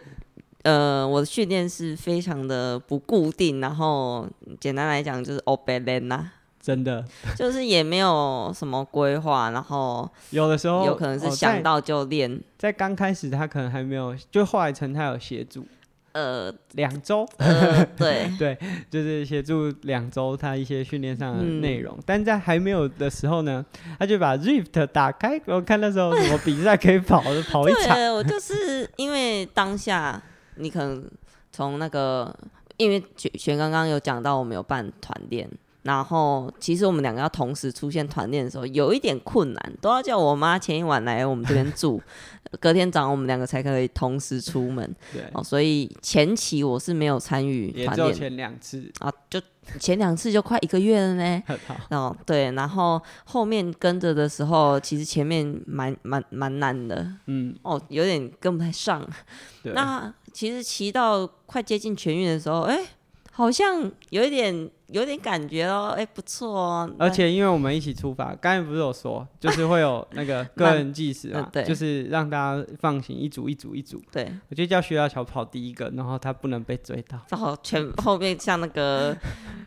[0.64, 4.30] 呃，我的训练是非常的不固定，然后
[4.60, 6.30] 简单来讲就是欧贝莲呐。
[6.64, 7.04] 真的，
[7.36, 15.68] 就是也没有什么规划，然后有的时候有可能是想到就练，在刚开始他可能还没有，就后来陈他有协助。
[16.14, 18.56] 呃，两周，呃，对 对，
[18.88, 23.66] 就是协助两周他一些训练上的内容，嗯，但在还没有的时候呢，
[24.00, 27.96] 他就把 Rift 打开，我看那时候什么比赛可以跑，就跑一场。
[27.98, 30.22] 对，我就是因为当下
[30.56, 31.04] 你可能
[31.52, 32.32] 从那个，
[32.78, 35.50] 因为璇刚刚有讲到我们有办团练。
[35.84, 42.02] 然后，其实我们两个要同时出现团练的时候，有一点困难，都要叫我妈前一晚来我们这边住，
[42.60, 44.96] 隔天早上我们两个才可以同时出门。
[45.12, 49.42] 对，哦，所以前期我是没有参与团练，前两次啊，就
[49.78, 51.44] 前两次就快一个月了呢。
[51.92, 59.06] 哦，对，然后后面跟着的时候，其实前面蛮蛮蛮难的，嗯，哦，有点跟不太上。
[59.64, 62.80] 那其实骑到快接近全运的时候，哎。
[63.36, 66.96] 好像有一点，有点感觉哦，哎、欸，不错哦。
[67.00, 74.00] 而且因为我们一起出发，刚才不是有说，就是会有 那个个人计时嘛，对，就是让大家放行一组一组一组。
[74.12, 79.18] 对，我就叫徐小乔跑第一个，然后他不能被追到，然后全后面像那个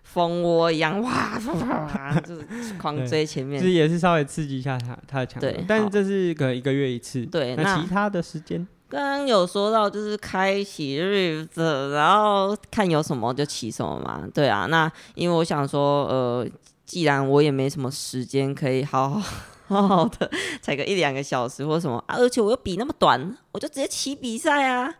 [0.04, 1.38] 蜂窝一样，哇，
[2.24, 3.60] 就是狂追前面。
[3.60, 7.26] 其实也是稍微刺激一下他他的强度，但是这是可能一个月一次。
[7.26, 8.66] 对，那其他的时间。
[8.88, 14.22] 刚刚有说到，就是开启 Rift，然后看有什么就骑什么嘛。
[14.32, 16.46] 对啊，那因为我想说，呃，
[16.84, 19.20] 既然我也没什么时间可以好好
[19.66, 20.30] 好好的
[20.62, 24.94] 踩个一两个小时或什么啊，而且我又比那么短，我就直接骑比赛啊。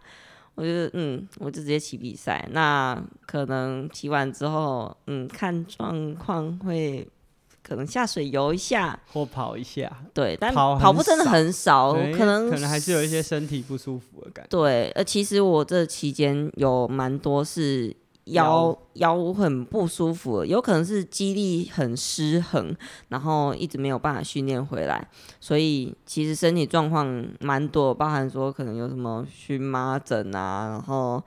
[0.57, 2.49] 我就嗯，我就直接骑比赛。
[2.51, 7.07] 那可能骑完之后，嗯，看状况会。
[7.67, 14.49] 可能下水游一下，或跑一下，对，但跑步真的很少，可能可能还是有一些身体不舒服的感觉。
[14.51, 17.93] 对，呃，其实我这期间有蛮多是
[18.27, 22.73] 腰腰很不舒服，有可能是肌力很失衡，
[23.09, 25.05] 然后一直没有办法训练回来，
[25.41, 31.21] 所以其实身体状况蛮多，包含说可能有什么荨麻疹啊，然后。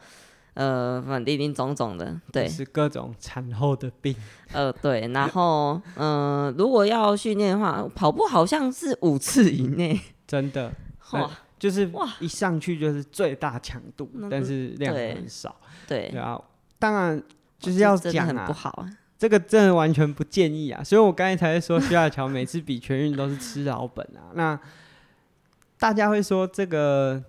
[0.56, 4.14] 呃，反正林林总总的，对，是各种产后的病。
[4.52, 9.98] 呃，对，然后，嗯、呃，如果要训练的话，跑步好像是五次以内，
[10.28, 10.74] 真的，
[11.14, 15.56] 哇，就是哇，一上去就是最大强度，但是量很少，
[15.88, 16.44] 对，然后
[16.78, 17.24] 当然
[17.60, 24.60] 就是要讲啊，很不好啊，这个真的完全不建议啊，所以我刚才才会说，徐亚乔每次比全运都是吃老本啊，那
[25.78, 27.24] 大家会说这个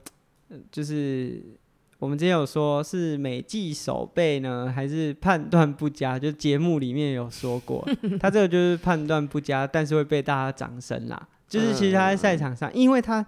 [0.73, 1.60] 就是。
[2.01, 6.19] 我们之前有说是每季守备呢，还是判断不佳？
[6.19, 7.87] 就节目里面有说过，
[8.19, 11.29] 他这个就是判断不佳，但是会被大家掌声啦。
[11.47, 13.25] 就是其实他在赛场上，因为他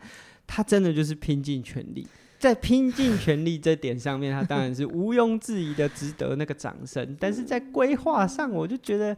[0.46, 2.06] 他真的就是拼尽全力，
[2.38, 7.14] 在拼尽全力这点上面，他当然是毋庸置疑的值得那个掌声。
[7.20, 9.14] 但是在规划上，我就觉得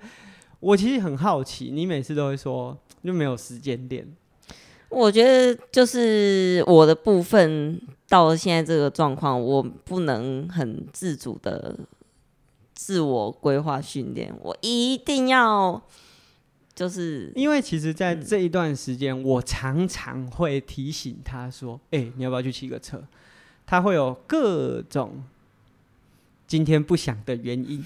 [0.59, 4.05] 我其实很好奇，你每次都会说就没有时间练。
[4.95, 7.81] 我觉得就是我的部分。
[8.07, 11.75] 到了现在这个状况，我不能很自主的
[12.75, 15.83] 自我规划训练，我一定要
[16.75, 23.03] 就是因为其实，在这一段时间，我常常会提醒他说：“哎、欸，你要不要去骑个车？”
[23.67, 25.25] 他会有各种
[26.47, 27.83] 今天不想的原因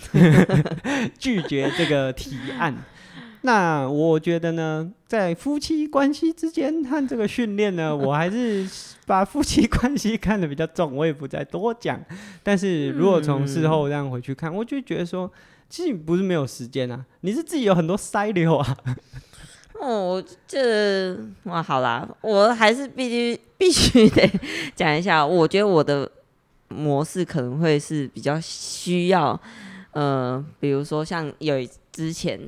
[1.18, 2.84] 拒绝这个提案。
[3.42, 8.68] 那我觉得呢，在夫妻关系之间和这个训练呢，我还是
[9.06, 12.00] 把夫妻关系看得比较重，我也不再多讲。
[12.42, 15.30] 但是如果从事后这样回去看，我就觉得说，
[15.68, 18.76] 其实你不是没有时间啊，你是自己有很多塞流啊。
[19.80, 24.28] 哦，这哇，好啦，我还是必须必须得
[24.74, 26.10] 讲一下，我觉得我的
[26.66, 29.40] 模式可能会是比较需要，
[29.92, 31.54] 呃，比如说像有
[31.92, 32.40] 之前。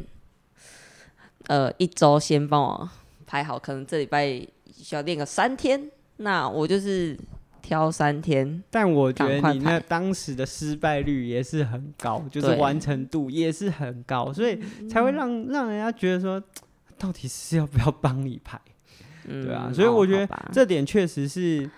[1.50, 2.88] 呃，一周先帮我
[3.26, 4.24] 排好，可能这礼拜
[4.72, 7.18] 需要练个三天，那我就是
[7.60, 8.62] 挑三天。
[8.70, 16.40] 但我觉得你那当时的失败率也是很高，就是完成度也是很高，所以才会让、嗯、让人家觉得说，
[16.96, 18.60] 到底是要不要帮你排？
[19.24, 21.68] 嗯、对啊，所以我觉得这点确实是，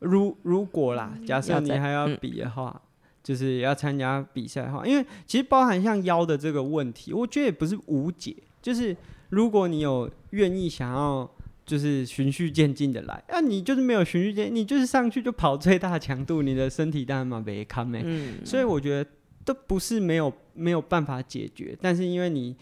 [0.00, 2.80] 如如果啦，假设你还要比的话，嗯、
[3.22, 8.94] 就是要参加比赛的话，因为其实包含像腰的这个问题，我觉得也不是无解，就是。
[9.34, 11.28] 如果你有愿意想要，
[11.66, 18.02] 就是循序渐进的来，啊，你就是没有循序渐，你就是上去就跑最大强度，你的身体当然嘛没看没。
[18.04, 18.44] 嗯。
[18.44, 19.10] 所以我觉得
[19.44, 22.54] 都不是没有没有办法解决，但是因为你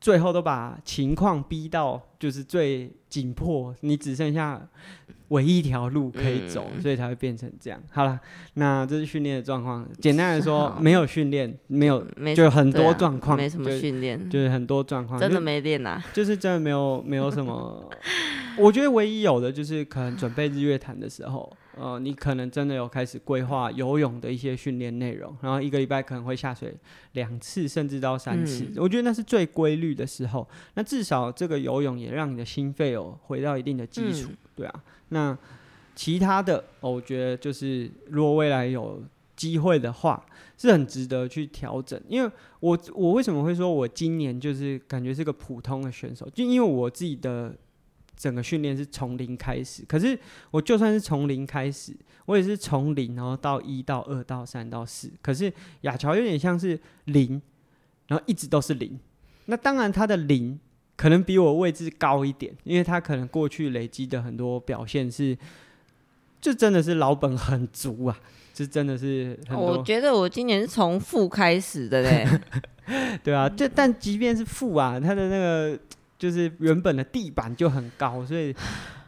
[0.00, 4.66] 最后都把情况逼到就是最紧迫，你只剩下
[5.30, 7.82] 唯一一条路可以走，嗯、所以才会变成这样。
[7.90, 8.20] 好了，
[8.54, 9.84] 那这是训练的状况。
[10.00, 17.90] 简单来说，没有训练，没有，没就很多状况、啊，没什么训练，就是很多状况，真的没练啊，就是真的没有，没有什么。
[18.58, 21.50] 我觉得唯一有的就是可能准备日月潭的时候。
[21.80, 26.76] 呃，你可能真的有开始规划游泳的一些训练内容，然后一个礼拜可能会下水
[27.12, 28.64] 两次，甚至到三次。
[28.64, 30.46] 嗯、我觉得那是最规律的时候。
[30.74, 34.82] 那至少这个游泳也让你的心肺有回到一定的基础，嗯、对啊。
[35.10, 35.38] 那
[35.94, 39.00] 其他的，我觉得就是如果未来有
[39.36, 42.00] 机会的话，是很值得去调整。
[42.08, 47.54] 因为我我为什么会说我今年就是感觉是个普通的选手，就因为我自己的。
[48.16, 50.18] 整个训练是从零开始，可是
[50.50, 51.96] 我就算是从零开始，
[52.26, 55.10] 我也是从零，然后到一到二到三到四。
[55.22, 55.50] 可是
[55.82, 57.40] 亚乔有点像是零，
[58.08, 59.00] 然后一直都是零。
[59.46, 60.60] 那当然他的零
[61.00, 65.34] 可能比我位置高一点，因为他可能过去累积的很多表现是，
[66.42, 68.20] 就真的是老本很足啊，
[68.52, 69.78] 这真的是很多。
[69.78, 72.28] 我觉得我今年是从负开始的嘞，
[73.24, 75.78] 对啊，就但即便是负啊，他的那个。
[76.20, 78.54] 就是原本的地板就很高，所以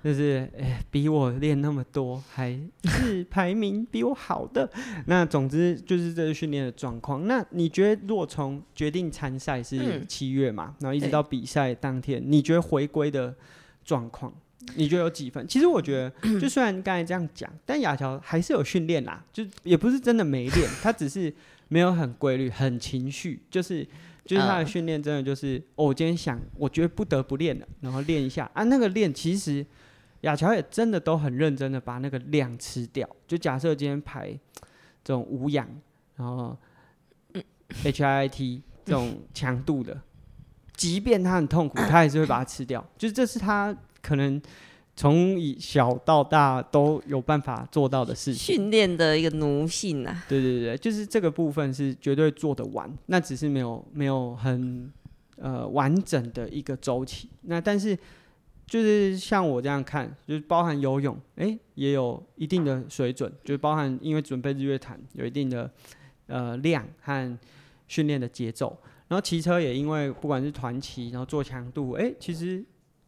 [0.02, 4.68] 就是诶、欸，比我练那么多，还是 排名比我好的。
[5.06, 7.26] 那总之就是这个训练的状况。
[7.28, 13.32] 那你觉得，如果从决定参赛是七月嘛，嗯、然后一直到比赛当天，对你觉得回归的
[13.84, 14.32] 状况，
[14.74, 15.46] 你觉得有几分？
[15.46, 21.32] 其实我觉得， 就虽然刚才这样讲，但亚乔还是有训练啦，就也不是真的没练，他只是
[21.68, 23.86] 没有很规律，很情绪，就是。
[24.24, 28.62] 就是他的训练，真的就是、uh, 哦，我今天想，我觉得不得不练了，然后练一下啊。
[28.62, 29.66] 那个练其实
[30.22, 33.08] 亚乔也真的都很认真的把那个量吃掉。
[33.28, 34.36] 就假设今天排
[35.04, 35.68] 这种无氧，
[36.16, 36.56] 然后
[37.84, 40.00] HIIT 这种强度的，
[40.76, 42.84] 即便他很痛苦，他还是会把它吃掉。
[42.98, 44.42] 就是这是他可能。
[44.94, 50.22] 从小到大都有办法做到的事情，训练的一个奴性啊。
[50.28, 54.92] 对对对，就是这个部分是绝对做得完，那只是没有没有很
[55.36, 57.30] 呃完整的一个周期。
[57.40, 57.98] 那但是
[58.72, 65.70] 就是像我这样看，就是包含游泳，哎、欸，也有一定的水准，就是包含因为准备日月潭有一定的
[66.26, 67.38] 呃量和
[67.86, 68.74] 训练的节奏。
[69.08, 72.64] 然后骑车也因为不管是团骑，然后做强度，哎、欸，其实。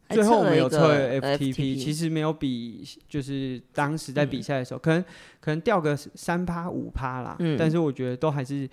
[0.07, 5.01] 最后我们有测 FTP，其实没有比，就是当时在比赛的时候，嗯、可能
[5.39, 7.35] 可能掉个三趴五趴啦。
[7.39, 8.69] 嗯、但是我觉得都还是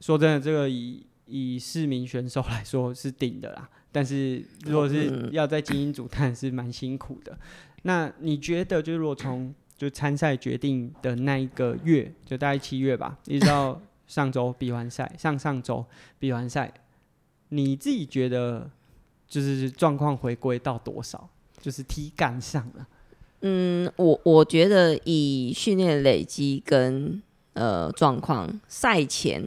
[0.00, 3.66] 说真的，这个以以市民选手来说是顶的啦。
[3.94, 7.38] 但是如果是要在精英组，当然是蛮辛苦的。
[7.84, 15.86] 那你觉得，就是如果从就参赛决定的那一个月，就大概七月吧，一直到上周比完赛，上上周
[16.18, 16.74] 比完赛，
[17.50, 18.68] 你自己觉得？
[19.26, 21.28] 就是状况回归到多少，
[21.58, 22.86] 就是体感上了。
[23.40, 27.20] 嗯，我我觉得以训练累积跟
[27.54, 29.42] 呃状况，赛前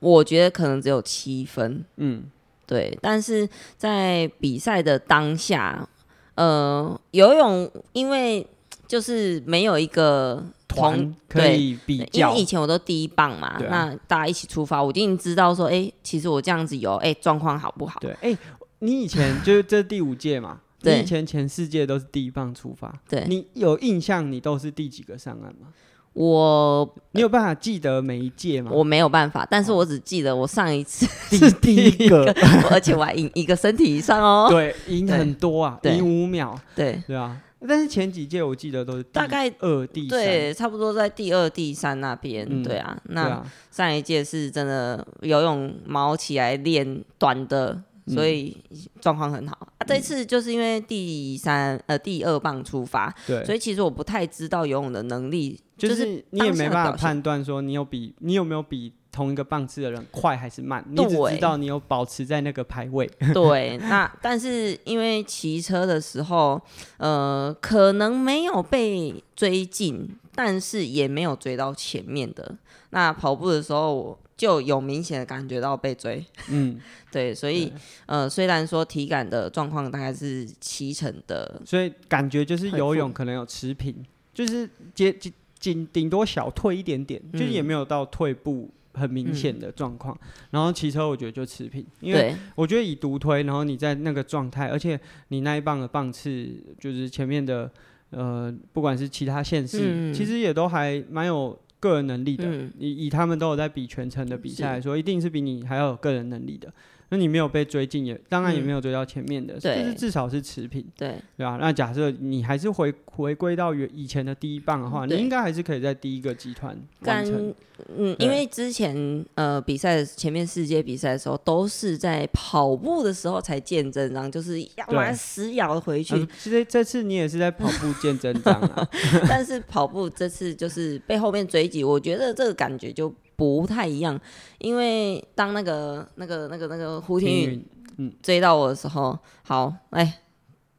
[0.00, 1.82] 我觉得可能只有七分。
[1.96, 2.24] 嗯，
[2.68, 2.96] 对。
[3.02, 5.88] 但是在比赛的当下，
[6.36, 8.46] 呃，游泳因为
[8.86, 17.98] 就是没有一个同可以比较，因为以前我都第一棒嘛，啊、那大家一起出发，我就已经知道说，哎、欸，其实我这样子游，哎、欸，状况好不好？
[18.00, 18.38] 对，哎、欸。
[18.80, 20.60] 你以前 就是这第五届嘛？
[20.82, 22.96] 以前前四届都是第一棒出发。
[23.08, 24.30] 对，你有印象？
[24.30, 25.72] 你都是第几个上岸吗？
[26.12, 28.70] 我，你有办法记得每一届吗？
[28.72, 31.06] 我没有办法，但是我只记得我上一次
[31.36, 32.24] 是第一个，
[32.70, 34.48] 而且我还赢一个身体以上哦。
[34.50, 36.58] 对，赢很多啊，赢五秒。
[36.74, 37.40] 对，对啊。
[37.66, 42.62] 但是前几届我记得都是大概二、第三，对，差不多在第二、第三那边。
[42.62, 47.82] 对啊，那上一届是真的游泳毛起来练短的。
[48.08, 48.56] 所以
[49.00, 49.84] 状况很好啊！
[49.86, 63.08] 这次就是因为第三呃第二棒出发，对，所以其实我不太知道游泳的能力，就是你也没办法判断说你有比你有没有比同一个棒次的人快还是慢，你只知道你有保持在那个排位。
[63.34, 66.60] 对，那但是因为骑车的时候，
[66.96, 72.56] 呃，可能没有被追进，但是也没有追到前面的。
[72.90, 74.18] 那跑步的时候我。
[74.38, 76.80] 就有明显的感觉到被追，嗯，
[77.10, 77.72] 对，所以
[78.06, 83.92] 呃，虽然说体感的状况大概是七成的，所以感觉就是游泳可能有持平，
[84.32, 90.16] 就是接仅仅顶多小退一点点，嗯、就也没有到退步很明显的状况。
[90.22, 97.68] 嗯、然后骑车我觉得就持平，因为我觉得以独推，然后你在那个状态，而且你那一棒的棒次就是前面的
[98.10, 101.58] 呃，不管是其他县市，嗯、其实也都还蛮有。
[101.80, 106.72] 个人能力的，以、嗯、以他们都有在比全程的比赛来说，一定是比你还要有个人能力的。
[107.10, 111.56] 那你没有被追进，也当然也没有追到前面的，就、嗯、是至少是持平，对对吧？
[111.60, 117.54] 那假设你还是回回归到原以前的第一棒的话，你应该还是可以在第一个集团完成。
[117.96, 126.14] 嗯，因为之前呃比赛前面世界比赛的时候，都是在跑步的时候才见真章，就是要把死咬回去。
[126.38, 128.88] 其实、啊、这次你也是在跑步见真章啊，
[129.28, 133.10] 但是跑步这次就是被后面追击，我觉得这个感觉就。
[133.38, 134.20] 不太一样，
[134.58, 137.64] 因为当那个、那个、那个、那个胡天宇
[137.96, 140.22] 嗯追到我的时候，好，哎，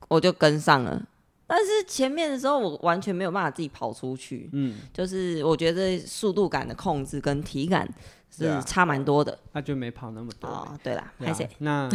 [0.10, 1.02] 我就跟上了。
[1.48, 7.90] 但是前面的时候，我完全没有办法自己跑出去，嗯，就是我觉得速度感的控制跟体感
[8.30, 10.50] 是差蛮多的，那就没跑那么多。
[10.50, 11.90] 哦，对啦，还是那。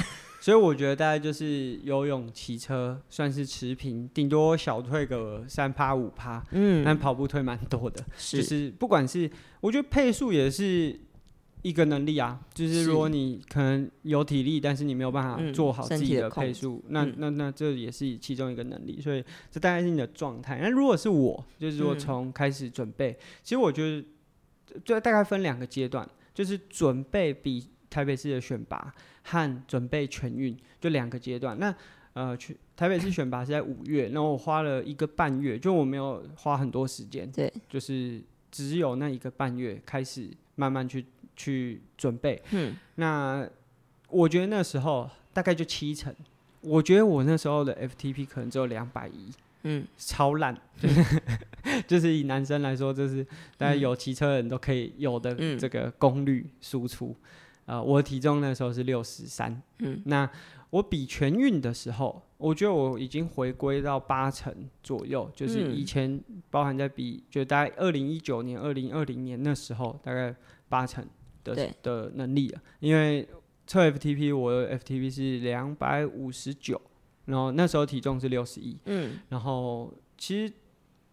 [0.44, 8.04] 所以我觉得大概就是游泳、骑车算是持平，顶多小退个三趴五趴，嗯，但跑步退蛮多的。
[8.14, 9.30] 是，就是不管是
[9.62, 11.00] 我觉得配速也是
[11.62, 19.00] 一个能力啊，就是如果你可能有体力，但是你没有办法做好自己的配速，那那那这也是其中一个能力。
[19.00, 20.58] 所以这大概是你的状态。
[20.60, 24.04] 那如果是我，就是说从开始准备，其实我觉得
[24.84, 28.92] 就大概分两个阶段，就是准备比台北市的选拔。
[29.26, 31.58] 和准备全运就两个阶段。
[31.58, 31.74] 那
[32.12, 38.20] 呃，去台北市选拔是在五月， 然后我花了一个半月，就我没有花很多时间，对，就是
[38.52, 42.38] 只有那一个半月开始慢慢去去准备。
[42.50, 43.48] 嗯，那
[44.10, 46.14] 我觉得那时候大概就七成。
[46.60, 49.32] 我觉得我那时候的 FTP 可能只有两百一，
[49.62, 51.22] 嗯，超烂，就 是
[51.86, 53.26] 就是以男生来说，就是
[53.56, 57.16] 大家有骑车的人都可以有的这个功率输出。
[57.66, 60.28] 呃，我的体重那时候是六十三，嗯，那
[60.70, 64.52] 我比全运的时候，我觉得我已经回归到八成
[64.82, 70.34] 左右，就是以前包含在比，就大概二零一九年、二零二零年那时候，大概
[70.68, 71.06] 八成
[71.42, 72.60] 的的能力了。
[72.80, 73.26] 因为
[73.66, 76.80] 测 FTP，我的 FTP 是两百五十九，
[77.26, 80.52] 然后那时候体重是六十一，嗯，然后其实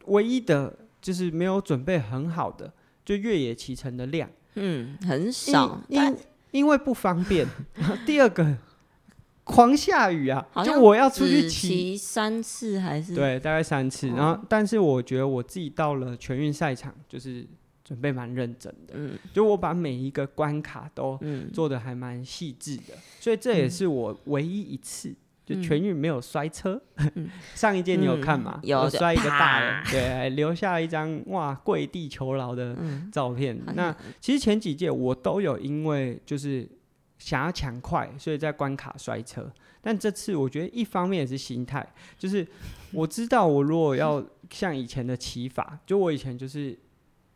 [0.08, 2.74] 唯一的就是没有准备很好的，
[3.06, 6.18] 就越野骑乘的量，嗯，很少，但。
[6.52, 7.47] 因为不方便，
[8.06, 8.56] 第二个
[9.43, 11.97] 狂下雨啊，就我要出去骑。
[11.97, 13.16] 三次还是？
[13.16, 14.08] 对，大概三次。
[14.10, 17.45] 然后，但是我觉得我自己到了全运赛场，就是
[17.84, 21.20] 准备蛮认真的，嗯，就我把每一个关卡都
[21.54, 25.14] 做的还蛮细致的，所以这也是我唯一一次。
[25.54, 26.82] 就全运没有摔车，
[27.16, 28.60] 嗯、 上一届你有看吗？
[28.64, 32.78] 嗯、有摔一个大的，对，还留下一张哇跪地求饶的
[33.12, 33.56] 照片。
[33.68, 36.68] 嗯、那其实前几届我都有因为就是
[37.18, 39.52] 想要抢快，所以在关卡摔车。
[39.82, 41.86] 但这次我觉得一方面也是心态，
[42.18, 42.47] 就是
[42.91, 46.78] 我知道我如果要 像以前的骑法，就我以前就是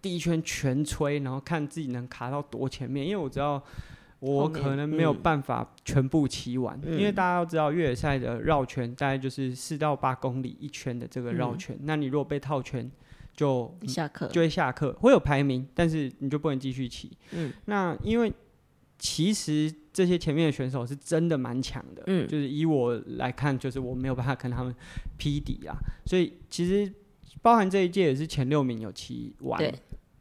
[0.02, 3.62] 第一圈全吹，然后看自己能卡到多前面，因为我知道。
[4.20, 11.76] 我可能没有办法全部骑完，嗯、因为大家都知道越野赛的绕圈大概就是四到八公里一圈的这个绕圈。
[11.76, 12.90] 嗯、那你如果被套圈
[13.36, 17.12] 就，就下课，就会下课，会有排名，但是你就不能继续骑。
[17.34, 18.32] 嗯，那因为
[18.98, 24.74] 其实这些前面的选手是真的蛮强的，嗯，就是以我来看，就是我没有办法跟他们
[25.18, 25.76] 匹敌啊。
[26.06, 26.92] 所以其实
[27.42, 29.62] 包含这一届也是前六名有骑完。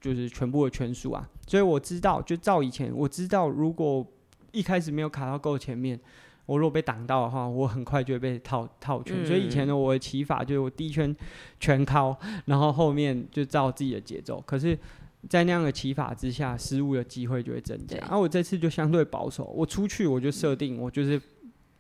[0.05, 4.07] 就是全部的圈数啊，所以我知道，就照以前我知道，如果
[4.53, 5.99] 一开始没有卡到够前面，
[6.45, 9.17] 我如果被挡到的话，我很快就会被套套圈。
[9.19, 11.17] 嗯、所以以前的我的骑法就是我第一圈
[11.59, 14.39] 全靠，然后后面就照自己的节奏。
[14.47, 14.79] 可是，
[15.27, 17.97] 在那样的骑法之下，失误的机会就会增加。
[17.97, 21.19] 然后、啊、我这次就相对保守，我出去我就设定我就是。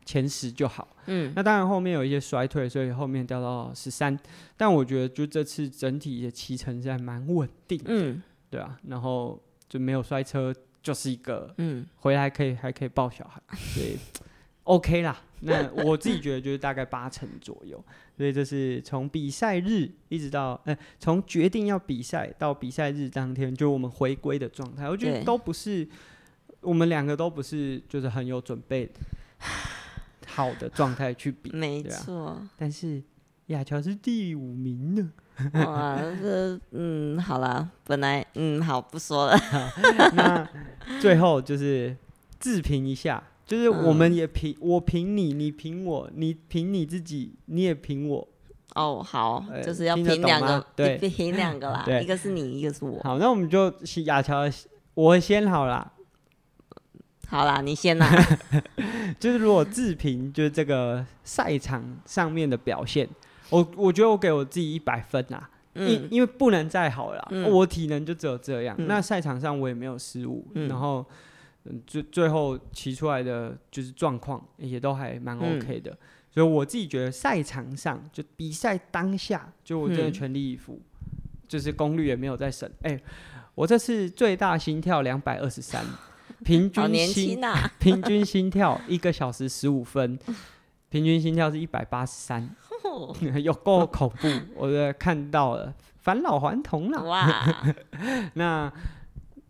[0.04, 4.18] 前十就好，嗯，那当然后面有一些衰退，所以后面掉到十三。
[4.56, 13.96] 但我觉得就这次整体的骑乘是还蛮稳定，嗯，对啊，然后就没有摔车，就是一个，嗯，回来可以还可以抱小孩，所以
[14.64, 15.20] OK 啦。
[15.46, 17.82] 那我自己觉得就是大概八成左右，
[18.16, 25.86] 所以这是从比赛日一直到，哎、欸，从决定要比赛到比赛日当天，就我们回归的状态，我觉得都不是，
[26.60, 28.92] 我们两个都不是，就是很有准备的。
[30.34, 32.50] 好的状态去比，没错、啊。
[32.58, 33.00] 但是
[33.46, 35.12] 亚乔是第五名呢。
[35.54, 39.36] 哇，这嗯，好啦，本来嗯，好不说了。
[40.14, 40.48] 那
[41.00, 41.96] 最后就是
[42.38, 48.28] 自评一下，就是我们也评，嗯、我评你，你评我，你评你自己，你也评我。
[48.74, 53.00] 哦，好，呃、就是要评两个，对，评两个啦， 一个是你，一个是我。
[53.04, 53.72] 好，那我们就
[54.04, 54.42] 亚乔，
[54.94, 55.92] 我先好啦。
[57.34, 58.08] 好啦，你先啦。
[59.18, 63.08] 就是如果自评，就是这个赛场上面的表现，
[63.50, 68.76] 我我觉得我给我自己一百分啦，嗯、因因为不能再好了啦，嗯、我体能就只有这样。
[68.78, 71.04] 嗯、那赛场上我也没有失误，嗯、然后
[71.64, 75.90] 嗯，最最后骑出来的就是状况也都还蛮 OK 的。
[75.90, 75.98] 嗯、
[76.30, 82.70] 所以我自己觉得赛场上就比赛当下，就我真的全力以赴，嗯、就是功率也没有在省。
[82.82, 83.02] 哎、欸，
[83.56, 85.84] 我这次最大心跳两百二十三，
[86.44, 90.18] 平均心、啊、 平均心跳一个小时十五分，
[90.90, 92.48] 平均心跳是一百八十三，
[93.42, 94.28] 有够恐怖！
[94.54, 97.02] 我都看到了，返老还童了。
[97.02, 97.64] 哇，
[98.34, 98.72] 那。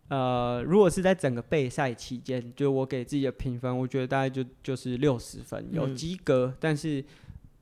[0.08, 6.48] 呃，如果是在整个备赛期间，就我给自己的评分，我觉得大概就就是六十分，有及格。
[6.48, 7.02] 嗯、但是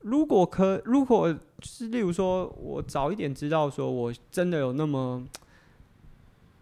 [0.01, 5.23] 如果可，如果就是例如说，我早一点知道说我真的有那么，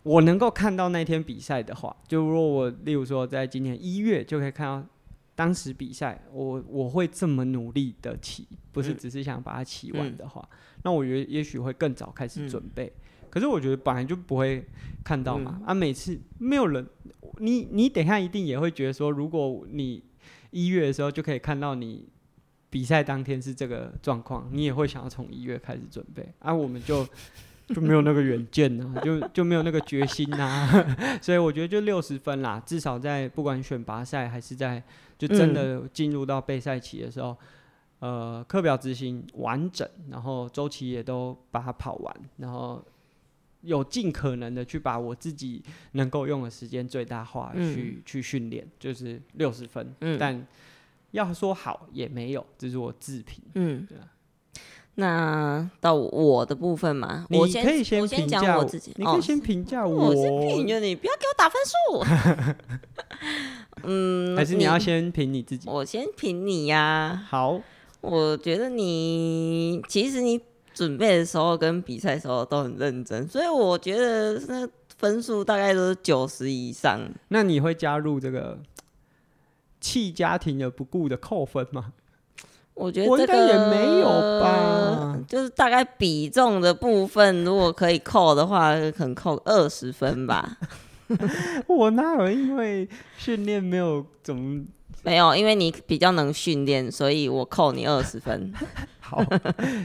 [0.02, 4.86] 我能够看到那天比赛的话，就如果我例如说在今年一月就可以看到
[5.34, 12.86] 当时比赛，我我会这么努力的骑，不是只是想把它骑完的话，嗯、那我觉得也许会更早开始准备。
[12.86, 13.28] 嗯。
[13.30, 14.66] 可是我觉得本来就不会
[15.04, 16.86] 看到嘛，嗯、啊，每次没有人，
[17.38, 20.02] 你你等下一定也会觉得说，如果你
[20.50, 22.08] 一月的时候就可以看到你
[22.68, 27.06] 比赛当天是这个状况，你也会想要从一月开始准备，啊，我们就
[27.74, 34.82] 就没有那个远见呐，就就没有那个决心呐、啊， 所以我觉得就六十分啦，至少在不管选拔赛还是在
[35.18, 37.36] 就真的进入到备赛期的时候，
[38.00, 42.84] 嗯、呃，课表执行完整，然后周期也都把它跑完，然后。
[43.62, 45.62] 有尽可能的去把我自己
[45.92, 49.94] 能够用的时间最大化去，去、嗯、去训练，就是六十分。
[50.00, 50.46] 嗯、但
[51.10, 53.44] 要说好也没有，这是我自评。
[53.56, 53.98] 嗯，对。
[55.00, 60.10] 那到我的部分嘛，你可以先评价我，我自己，你可以先评价我。
[60.10, 61.74] 我先评价你，不要给我打分数。
[63.82, 65.68] 嗯，还是你要先评你自己？
[65.68, 67.26] 我先评你呀、啊。
[67.28, 67.60] 好，
[68.00, 70.40] 我觉得你其实你。
[70.72, 77.00] 准备的时候跟比赛的时候都很认真，所以我觉得那分数大概都是九十以上。
[77.28, 78.56] 那你会加入这个
[79.80, 81.92] 弃家庭而不顾的扣分吗？
[82.80, 84.06] 我觉得这个也没有
[84.40, 90.56] 吧，就是大概比重的部分，如果可以扣的话，可能扣二十分吧。
[91.66, 94.64] 我哪有因为训练没有怎么？
[95.02, 98.52] 没有，因为你比较能训练，所以我扣你二十分。
[99.00, 99.24] 好，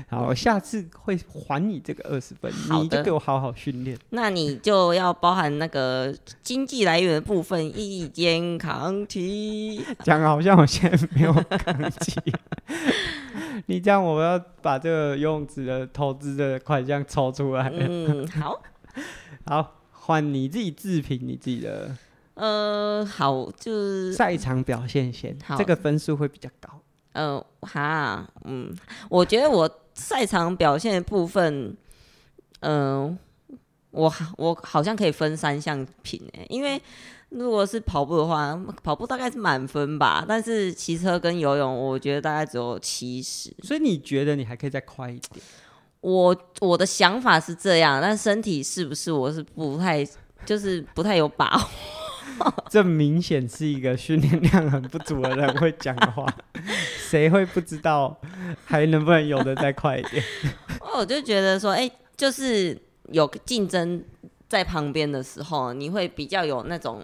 [0.08, 3.98] 好，我下次会还你这个二十分，的你就给我好好训练。
[4.10, 6.14] 那你就要包含那个
[6.44, 9.84] 经济来源的部分，一肩扛起。
[10.04, 12.20] 讲好像我现在没有扛起，
[13.66, 17.72] 你这样我要把这个游泳池的投资的款项抽出来。
[17.74, 18.62] 嗯，好，
[19.46, 21.96] 好，换你自己自评你自己的。
[22.36, 26.70] 呃，好，就是赛场表现先，好这个分数会比较高。
[27.14, 28.74] 嗯、呃，哈，嗯，
[29.10, 31.76] 我觉得我赛场表现的部分，
[32.60, 33.18] 嗯、呃，
[33.92, 36.82] 我我好像可以分三项评诶，因为
[37.30, 43.56] 如果是跑步的话，跑步大概是满分吧，但是骑车跟游泳，我觉得大概只有七十。
[43.64, 45.42] 所以你觉得你还可以再快一点？
[46.02, 50.06] 我我的想法是这样，但身体是不是我是不太，
[50.46, 51.64] 就是不太有把握。
[52.70, 56.26] 这明显是一个训练量很不足的人会讲的话，
[57.10, 58.20] 谁会不知道
[58.66, 60.24] 还能不能游的再快一点？
[60.96, 62.78] 我就觉得说，哎、欸，就是
[63.12, 64.04] 有竞争
[64.48, 67.02] 在旁边的时候，你会比较有那种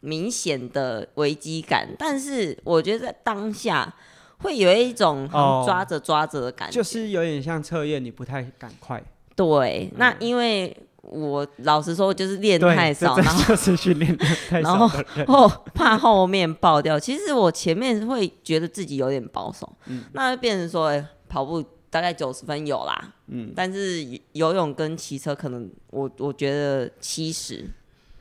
[0.00, 1.88] 明显的危机感。
[1.98, 3.92] 但是我觉得在当下
[4.38, 9.02] 会有一种抓着抓着的感觉，哦，就是有点像测验，你不太敢快。
[9.34, 10.76] 对，那因为。
[11.10, 14.88] 我老实说，就是练太少，然后就是训练太少，然后
[15.26, 16.98] 后怕后面爆掉。
[16.98, 27.68] 其实我前面会觉得自己有点保守，嗯，那就变成说，欸，跑步大概九十分有啦，嗯，但是游泳跟骑车可能我我觉得七十，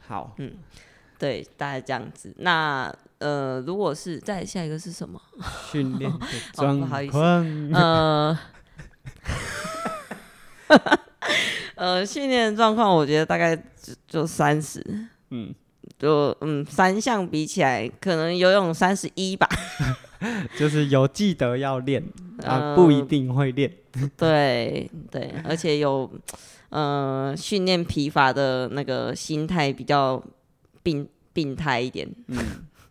[0.07, 0.53] 好，嗯，
[1.19, 2.33] 对，大概这样子。
[2.37, 5.19] 那呃，如果是再下一个是什么？
[5.71, 6.11] 训练
[6.53, 7.17] 状况， 不好意思，
[7.75, 8.37] 呃。
[11.77, 14.83] 呃，训练状况我觉得大概就就三十，
[15.29, 15.53] 嗯，
[15.99, 19.47] 就嗯三项比起来，可能游泳三十一吧，
[20.57, 22.03] 就是有记得要练
[22.43, 26.11] 啊，不一定会练， 呃，对对，而且有
[26.69, 30.19] 呃训练疲乏的那个心态比较
[30.81, 32.37] 病病态一点，嗯，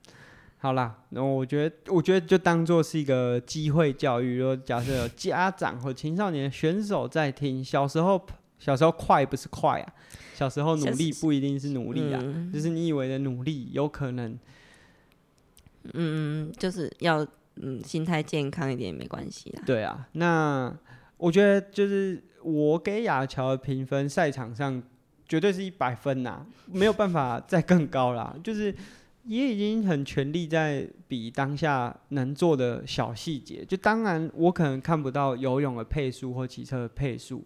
[0.58, 8.24] 好啦，那我觉得我觉得就当做是一个机会教育，如果假设有家长或青少年选手在听，小时候。
[8.58, 9.92] 小时候快不是快啊，
[10.34, 14.38] 小时候努力不一定是努力啊，嗯、就是你以为的努力，有可能，
[15.94, 17.26] 嗯，就是要
[17.56, 19.62] 嗯心态健康一点也没关系啦。
[19.66, 20.76] 对啊，那
[21.16, 24.82] 我觉得就是我给亚乔的评分，赛场上
[25.28, 28.34] 绝对是一百分呐，没有办法再更高啦。
[28.44, 28.74] 就是
[29.24, 33.64] 也已经很全力在比当下能做的小细节。
[33.64, 37.44] 就当然，我可能看不到游泳的配速或骑车的配速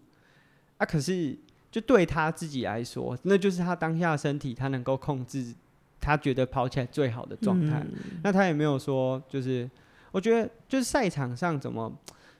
[0.81, 1.37] 啊，可是
[1.69, 5.53] 就对他自己来说，那就是他当下的身体，他能够控制，
[5.99, 7.85] 他觉得跑起来最好的状态。
[7.87, 9.69] 嗯、那他也没有说，就是
[10.11, 11.93] 我觉得，就是赛场上怎么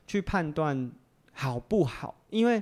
[0.08, 0.92] 去判断
[1.34, 2.16] 好不好？
[2.30, 2.62] 因为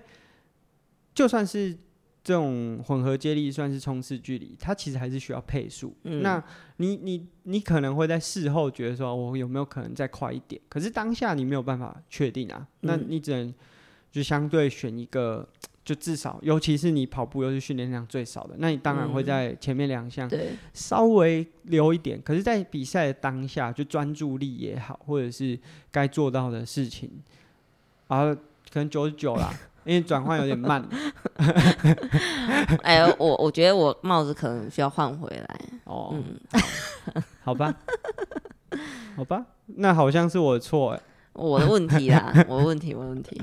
[1.13, 1.77] 就算是。
[2.21, 5.95] 这种混合接力算是冲刺距离，它其实还是需要配速。
[6.03, 6.43] 嗯、那
[6.75, 10.61] 你你你可能会在事后觉得说，我有没有可能再快一点？
[10.67, 12.57] 可是当下你没有办法确定啊。
[12.59, 13.51] 嗯、那你只能
[14.11, 15.47] 就相对选一个，
[15.89, 20.29] 就至少，尤其是你跑步又是训练量最少的，那你当然会在前面两项
[20.71, 22.19] 稍微留一点。
[22.19, 25.57] 嗯、可是，在比赛的当下，就专注力也好，或者是
[25.89, 27.09] 该做到的事情，
[28.05, 28.31] 啊，
[28.71, 29.51] 可能九十九啦。
[29.83, 30.87] 因为转换有点慢，
[32.83, 35.59] 哎，我我觉得我帽子可能需要换回来。
[35.85, 37.73] 哦，嗯、 好吧，
[39.15, 41.01] 好吧，那好像是我的错哎，
[41.33, 43.41] 我的问题啦，我的问题，我的问题。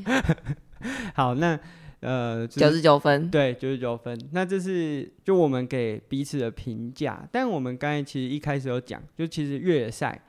[1.16, 1.58] 好，那
[2.00, 4.18] 呃，九十九分，对，九十九分。
[4.32, 10.20] 那这是就我们给彼此的评价，但我们刚才其实一开始有讲，就其实越野赛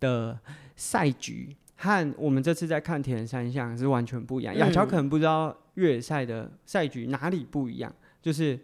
[0.00, 0.38] 的
[0.76, 1.56] 赛局。
[1.76, 4.56] 和我们这次在看铁人三项是完全不一样。
[4.56, 8.56] 亚乔可能不知道越野赛的赛局哪里不一样，就是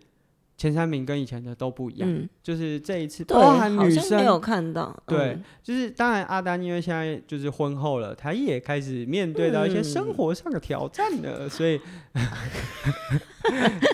[0.58, 2.12] 前三名跟以前的都不一样。
[2.12, 11.80] 嗯、就是这一次包含女生没有看到，对，嗯、就是当然阿丹因为现在就是婚后了，他也开始面对到一些生活上的挑战了， 嗯、所以。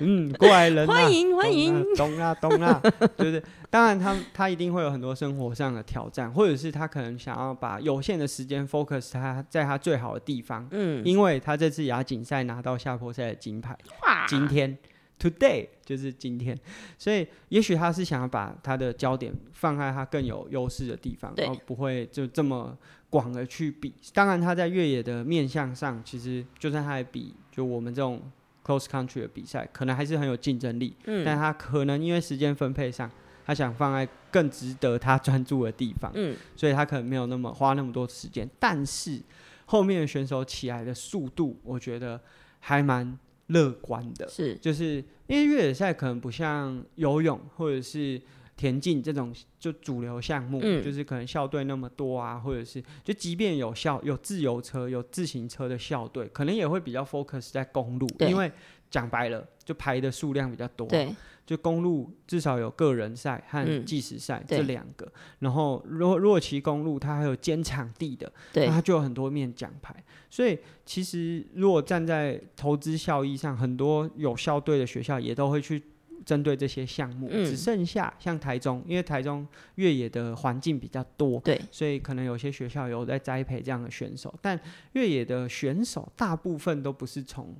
[0.01, 2.83] 嗯，过来人、啊，欢迎欢迎，懂啊懂啊，
[3.17, 3.41] 就是，
[3.71, 14.77] 当然他他一定会有很多生活上的挑战，或者是他可能想要把有限的时间 focus 他在他最好的地方，嗯，因为他这次亚锦赛拿到下坡赛的金牌，哇今天
[15.19, 16.59] today 就是今天，
[16.99, 22.77] 所以也许他是想要把他的焦点放在他更有优势的地方，然后不会就这么
[23.11, 23.95] 广的去比。
[24.13, 28.23] 当然他在越野的面向上，其实就算他还比就我们这种。
[28.67, 33.11] Cross country 的比赛可能还是很有竞争力，嗯、但他可能因为时间分配上，
[33.45, 38.49] 他想放在更值得他 专注的地方，嗯、所以他可能没有那么花那么多时间。
[38.59, 39.21] 但是
[39.67, 42.19] 后面的选手起来的速度，我觉得
[42.61, 48.21] 还蛮乐观的，是就是因为越野赛可能不像游泳或者是。
[48.57, 58.49] 田径这种就主流项目，嗯、就是可能校队那么多啊，或者是就即便有校有自由车、有自行车的校队，可能也会比较 focus 在公路，对因为
[58.89, 60.89] 讲白了，就排的数量比较多、啊。
[60.89, 61.13] 对，
[61.47, 69.95] 就公路至少有个人赛和计时赛这两个，嗯、然后如果如果骑公路，它还有兼场地的，对，那它就有很多面奖牌。
[70.31, 75.83] 所以其实如果站在投资效益上，很多有校队的学校也都会去。
[76.25, 84.59] 针对这些项目，嗯、只剩下像台中，因为台中越野的环境比较多，对，所以可能有些学校有在栽培这样的选手，但
[84.93, 87.55] 越野的选手大部分都不是从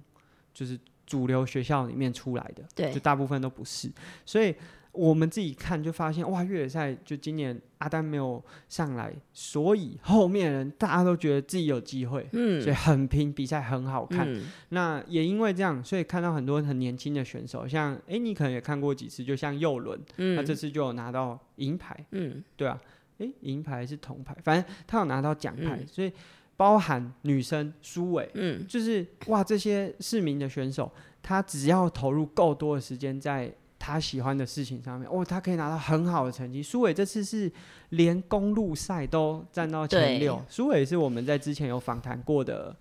[0.55, 3.91] 就是主流学校里面出来的，对，就大部分都不是，
[4.25, 4.55] 所以。
[4.97, 14.25] 我们自己看就发现，哇，越野赛就今年阿丹没有上来，所以后面人大家都觉得自己有机会，嗯，所以很拼，比赛很好看。
[14.33, 22.81] 嗯、那也因为这样，所以看到很多很年轻的选手，像哎，你可能也看过几次，就像右轮，嗯，他这次就有拿到银牌，嗯，对啊，
[23.19, 26.13] 哎，银牌还是铜牌，反正他有拿到奖牌，嗯、所以
[26.57, 30.91] 包含女生苏伟，嗯，就是哇，这些市民的选手，
[31.23, 33.53] 他只要投入够多的时间在。
[33.77, 36.63] 他喜欢的事情上面，哦，他可以拿到很好的成绩。
[36.63, 37.53] 苏伟这次是
[37.91, 40.43] 连公路赛都站到前六。
[40.49, 42.75] 苏伟是我们在之前有访谈过的，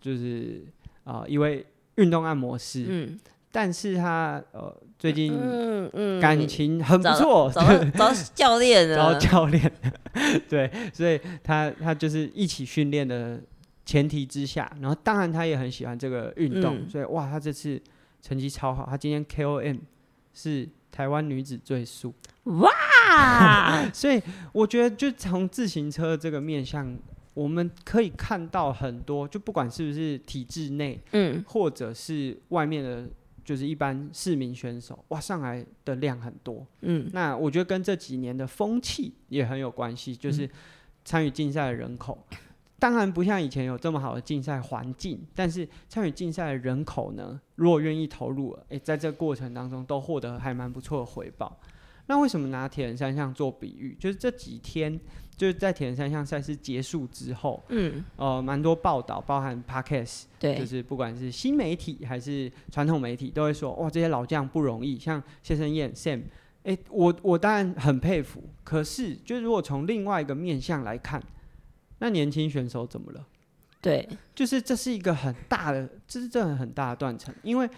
[0.00, 0.64] 就是
[1.02, 1.66] 啊、呃、一位
[1.96, 2.86] 运动按摩师。
[2.88, 3.18] 嗯，
[3.54, 5.32] 但是他呃最近
[6.20, 9.72] 感情很不错，找 教练，找教练。
[10.50, 13.40] 对，所以他他就是一起训练的
[13.86, 17.80] 前提之下，然后当然他也很喜欢这个运动，嗯、所以哇，他这次
[18.20, 18.84] 成绩超好。
[18.90, 19.78] 他今天 KOM。
[20.36, 23.88] 是台湾女子最速哇！
[23.94, 24.20] 所以
[24.52, 26.98] 我觉得，就从自行车这个面向，
[27.34, 33.08] 我们可以看到很多，就不管是不是体制内，嗯，或者是外面的，
[33.44, 40.48] 就是一般市民选手，哇，上来的量很多，嗯，那我觉得跟这几年的风气也很有关系，就是
[41.04, 42.26] 参与竞赛的人口。
[42.78, 51.58] 当然不像以前有这么好的竞赛环境，但是参与竞赛的人口呢，如果愿意投入了，诶，在这个过程当中都获得还蛮不错的回报。
[52.06, 53.96] 那为什么拿铁人三项做比喻？
[53.98, 54.98] 就是这几天
[55.36, 66.22] 就是在铁人三项赛事结束之后，嗯，呃，蛮多报道，包含 Podcast，对，就是不管是新媒体还是传统媒体，都会说，哇，这些老将不容易，像谢生燕 Sam。
[66.64, 68.42] 哎，我我当然很佩服。
[68.62, 71.22] 可是，就如果从另外一个面向来看，
[71.98, 73.26] 那年轻选手怎么了？
[73.82, 77.34] 对，就是这是一个很大的，这是这很大的断层。
[77.42, 77.68] 因为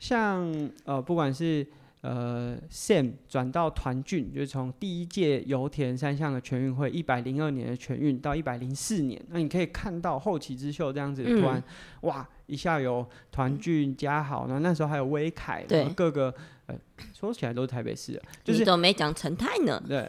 [0.00, 0.52] 像
[0.84, 1.64] 呃，不管是
[2.02, 11.64] 呃，Sam 转到团俊，就是从第一届油田三项的全运会，一百零二年的全运到一百零四年，那你可以看到后起之秀这样子，突然、嗯、
[12.00, 16.34] 哇，一下有团俊、嘉豪，然后那时候还有威凯，然后各个
[16.66, 16.74] 呃，
[17.14, 19.80] 说起来都是台北市的，就是你都没讲陈泰呢。
[19.86, 20.00] 对，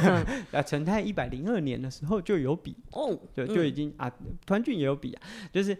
[0.52, 4.12] 啊，陈泰一百零二年的时候就有比哦，对，就已经、嗯、啊，
[4.46, 5.22] 团俊也有比啊，
[5.52, 5.76] 就是。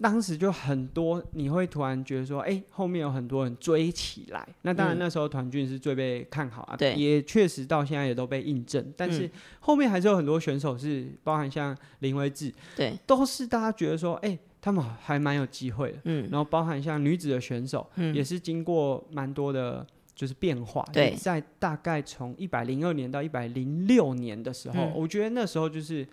[0.00, 4.46] 当时就很多，你会突然觉得说，哎、欸，后面有很多人追起来。
[4.62, 8.92] 那当然那时候团俊是最被看好啊，对、嗯，也确实到现在也都被印证。
[8.96, 9.28] 但是
[9.60, 15.98] 后面还是有很多选手是，包含像林威志，对，都是大家觉得说，哎、欸，他们还蛮有机会的。
[16.04, 19.84] 嗯，然后包含像女子的选手，嗯，也是经过蛮多的，
[20.14, 20.84] 就是变化。
[20.92, 26.06] 对，在大概从一百零二年到一百零六年的时候、嗯，我觉得那时候就是。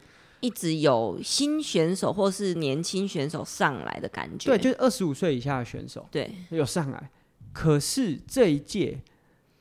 [0.45, 7.09] 一直有新选手或是年轻选手上来的感觉，对，就是二十五岁以下的选手，对，有上来。
[7.51, 8.99] 可是这一届，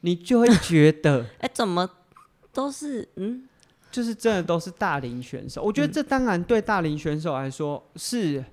[0.00, 1.88] 你就会觉得， 哎、欸，怎么
[2.52, 3.48] 都是嗯，
[3.90, 5.62] 就是真的都是大龄选手。
[5.62, 8.44] 我觉得这当然对大龄选手来说是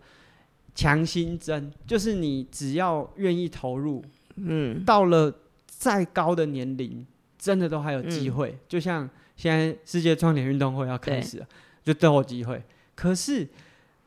[0.74, 4.02] 强心针，就是你只要愿意投入，
[4.38, 5.34] 嗯，到了
[5.66, 7.06] 再高的年龄，
[7.38, 8.60] 真的都还有机会、嗯。
[8.70, 11.48] 就像现在世界壮年运动会要开始了。
[11.84, 12.64] 就都有机会，
[12.96, 13.48] 可是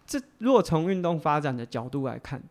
[0.06, 2.42] 这如果从运动发展的角度来看，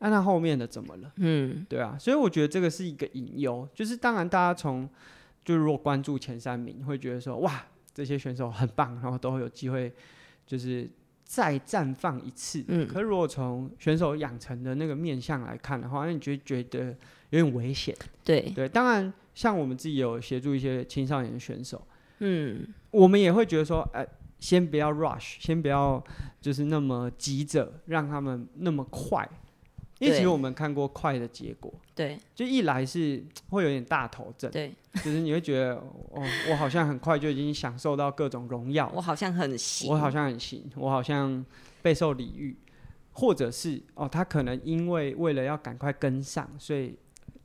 [0.00, 1.12] 那他后面的怎么了？
[1.16, 3.68] 嗯，对啊，所以我觉得这个是一个隐忧。
[3.74, 4.88] 就是当然，大家从
[5.44, 7.64] 就如果关注前三名，会觉得说哇，
[7.94, 9.92] 这些选手很棒，然后都会有机会，
[10.46, 10.88] 就是
[11.24, 12.64] 再绽放一次。
[12.68, 16.94] 嗯，可是如果从选手养成的那个面向来看的话，那你就觉得
[17.30, 17.96] 有点危险。
[18.22, 21.82] 对对，当然，像我们自己有协助一些青少年的选手，
[22.18, 24.08] 嗯，我们也会觉得说，哎、呃。
[24.38, 26.02] 先不要 rush，先不要
[26.40, 29.28] 就是那么急着让他们那么快，
[29.98, 41.44] 因为其实我们看过快的结果，对，就一来是会有点大头症，对，就是你会觉得哦，我好像很快就已经享受到各种荣耀，我好像很行，我好像很行，我好像
[41.82, 42.56] 备受礼遇，
[43.12, 46.96] 或者是哦，他可能因为为了要赶快跟上，所以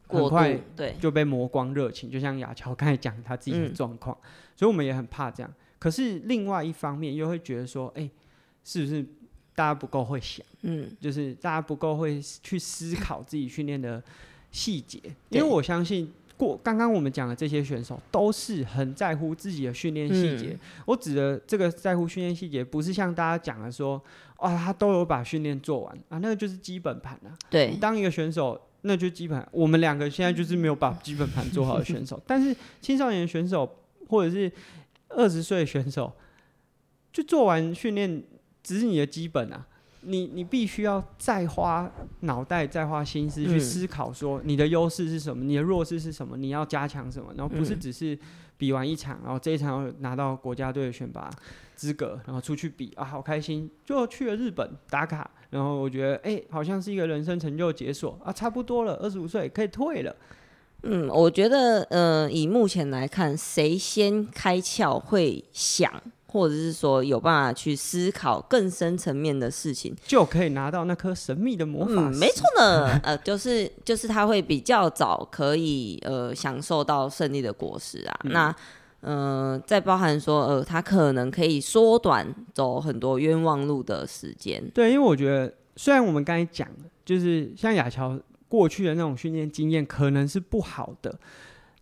[0.08, 0.96] 很快对。
[1.00, 5.52] 就被磨光热情，就像雅乔刚才讲他自己的状况，嗯，所以我们也很怕这样。
[5.84, 8.12] 可是另外一方面又会觉得说，哎、欸，
[8.64, 9.06] 是不是
[9.54, 10.46] 大家不够会想？
[10.62, 14.02] 嗯，就是大家不够会去思考自己训练的
[14.50, 14.98] 细节。
[15.28, 20.58] 因为我相信过刚刚我们讲的这些选手都是很在乎自己的训练细节。
[20.86, 24.02] 我指的这个在乎训练细节，不是像大家讲的说，
[24.38, 27.36] 啊，他都有把训练做完啊，那个就是基本盘啊。
[27.50, 29.46] 对，当一个选手，那就基本。
[29.52, 33.70] 我们两个现在就是没有把基本盘做好的选手，但是青少年选手
[34.08, 34.50] 或者是。
[35.16, 36.14] 二十岁选手
[37.12, 38.24] 就做完训练，
[38.62, 39.66] 只是你的基本啊，
[40.02, 41.92] 你你必须要再花
[42.22, 48.18] 脑袋、再花心思去思考，说你的优势是什么，你的弱势是什么，你要加强什么，然后不是只是
[48.58, 51.30] 比完一场，然后这一场要拿到国家队的选拔
[51.76, 60.16] 资格，然后出去比啊，好开心，就去了日本打卡，然后我觉得哎、欸，好像是一个人生成就解锁啊，差不多了，二十五岁可以退了。
[60.84, 65.90] 嗯，我觉得，呃，以目前来看，谁先开窍会想，
[66.28, 71.94] 或者是说有办法去思考更深层面的事情，就可以拿到那颗神秘的魔法。
[72.10, 78.20] 嗯，没错呢， 呃，就是就是他会比较早可以呃享受到胜利的果实啊。
[78.26, 78.56] 嗯、那
[79.00, 84.62] 呃，再包含说，呃，他可能可以缩短走很多冤枉路的时间。
[84.74, 88.20] 对，因为我觉得，虽然我们刚才讲的，就是像亚乔。
[88.54, 91.20] 过去的那种训练经验可能是不好的，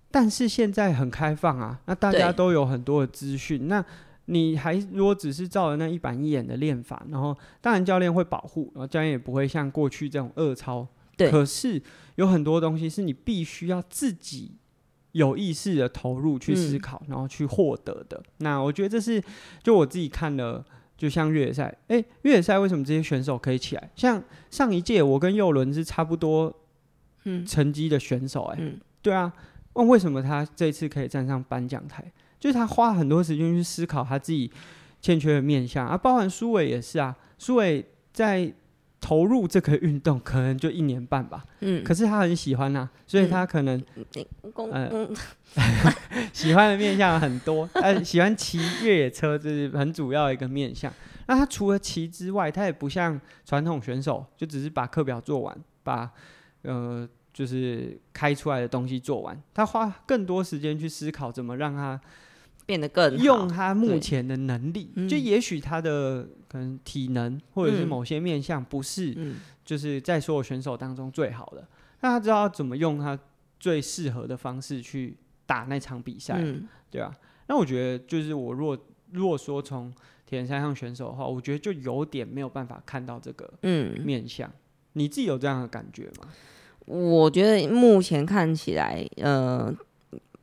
[0.10, 3.68] 但是现在很开放啊，那大家都有很多的资讯。
[3.68, 3.84] 那
[4.28, 10.88] 你还如果只是照着那一板一眼的练法，然后当然教练会保护，然后教练也不会像过去这种恶操。
[11.18, 11.82] 对，可是
[12.16, 14.54] 有很多东西是你必须要自己
[15.12, 18.24] 有意识的投入去思考，嗯、然后去获得的。
[18.38, 19.22] 那我觉得这是
[19.62, 20.64] 就我自己看了。
[20.98, 23.90] 就像越野赛，哎、欸，越野赛为什么这些选手可以起来？
[23.96, 26.54] 像上一届我跟右伦是差不多
[27.46, 29.32] 成绩的选手、欸，哎、嗯，对啊，
[29.74, 32.04] 问为什么他这一次可以站上颁奖台？
[32.40, 34.52] 就是他花很多时间去思考他自己
[35.02, 38.54] 欠缺的面向啊，包含苏伟也是啊，苏伟在。
[39.04, 43.84] 投入这个运动可能就一年半吧，嗯，可是他很喜欢呐、啊，所以他可能，
[46.32, 50.94] 喜欢的面向很多，呃，喜欢骑越野车这是很主要的一个面向。
[51.26, 56.08] 那他除了骑之外，他也不像传统选手，就只是把课表做完，把
[56.64, 62.00] 呃就是开出来的东西做完，他花更多时间去思考怎么让他
[62.66, 69.16] 变得更用他目前的能力，就也许他的可能体能或者是某些面向不是，
[69.64, 71.68] 就是在所有选手当中最好的，
[72.02, 73.18] 那他知道怎么用他
[73.60, 76.42] 最适合的方式去打那场比赛，
[76.90, 77.14] 对啊。
[77.48, 78.78] 那我觉得就是我如果
[79.12, 79.94] 如果说从
[80.26, 83.52] 铁人三项选手的话，我觉得就有点没有办法看到这个
[84.04, 84.50] 面向，
[84.94, 86.28] 你自己有这样的感觉吗？
[86.86, 89.74] 我觉得目前看起来，呃，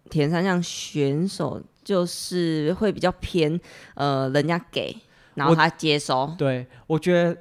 [0.09, 3.61] 田三项选手就是会比较偏，
[3.95, 4.97] 呃，人家给，
[5.35, 6.33] 然后他接收。
[6.39, 7.37] 对，我觉得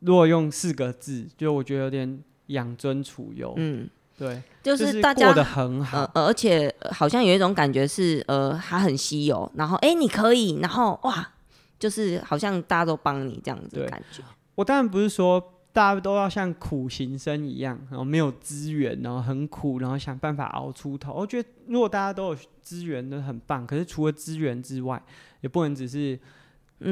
[0.00, 3.54] 如果用四个字，就我觉得有点养尊处优。
[3.56, 3.88] 嗯，
[4.18, 11.32] 对，就是大家过得很好，呃，而且好像有一种感觉是，呃，他很稀有，然后哎，你可以，然后哇，
[11.78, 14.22] 就是好像大家都帮你这样子的感觉。
[14.56, 15.54] 我当然不是说。
[15.72, 21.12] 大家都要像苦行僧一样，然后没有资源，然后很苦，然后想办法熬出头。
[21.12, 23.64] 我觉得如果大家都有资源，都很棒。
[23.64, 25.00] 可是除了资源之外，
[25.42, 26.18] 也不能只是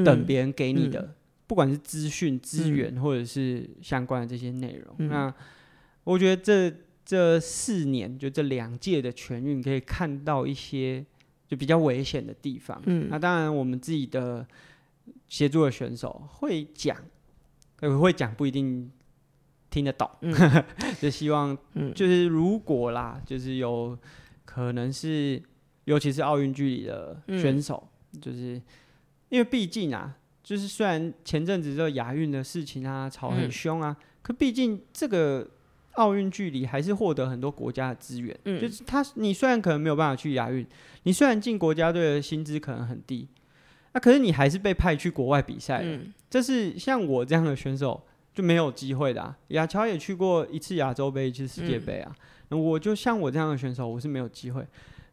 [0.05, 1.13] 等别人给你的，
[1.45, 4.95] 不管是资讯、资源或者是相关的这些内容。
[4.99, 5.33] 嗯、那
[6.05, 6.73] 我觉得这
[7.03, 11.05] 这四年，就这两届的全运，可以看到一些
[11.49, 12.81] 就比较危险的地方。
[12.85, 14.47] 嗯、那当然，我们自己的
[15.27, 16.95] 协助的选手会讲。
[17.81, 18.91] 我会讲不一定
[19.69, 20.33] 听得懂，嗯、
[20.99, 21.57] 就希望
[21.95, 23.97] 就是如果啦，就是有
[24.43, 25.41] 可能是，
[25.85, 28.61] 尤其是奥运距离的选手，嗯、就是
[29.29, 35.49] 因为毕竟啊，就是虽然前阵子这个亚运的事情啊吵很凶啊，嗯、可毕竟这个
[35.93, 40.67] 奥运距离还是获得很多国家的资源，嗯、就是他你虽然可能没有办法去亚运，
[41.03, 43.27] 你虽然进国家队的薪资可能很低。
[43.91, 47.99] 那、啊、可是你还是被派去国外比赛，嗯、这是像我这样的选手
[48.33, 49.35] 就没有机会的、啊。
[49.47, 52.15] 亚乔也去过一次亚洲杯，一次世界杯啊。
[52.49, 54.63] 那、嗯、我就像我这样的选手，我是没有机会。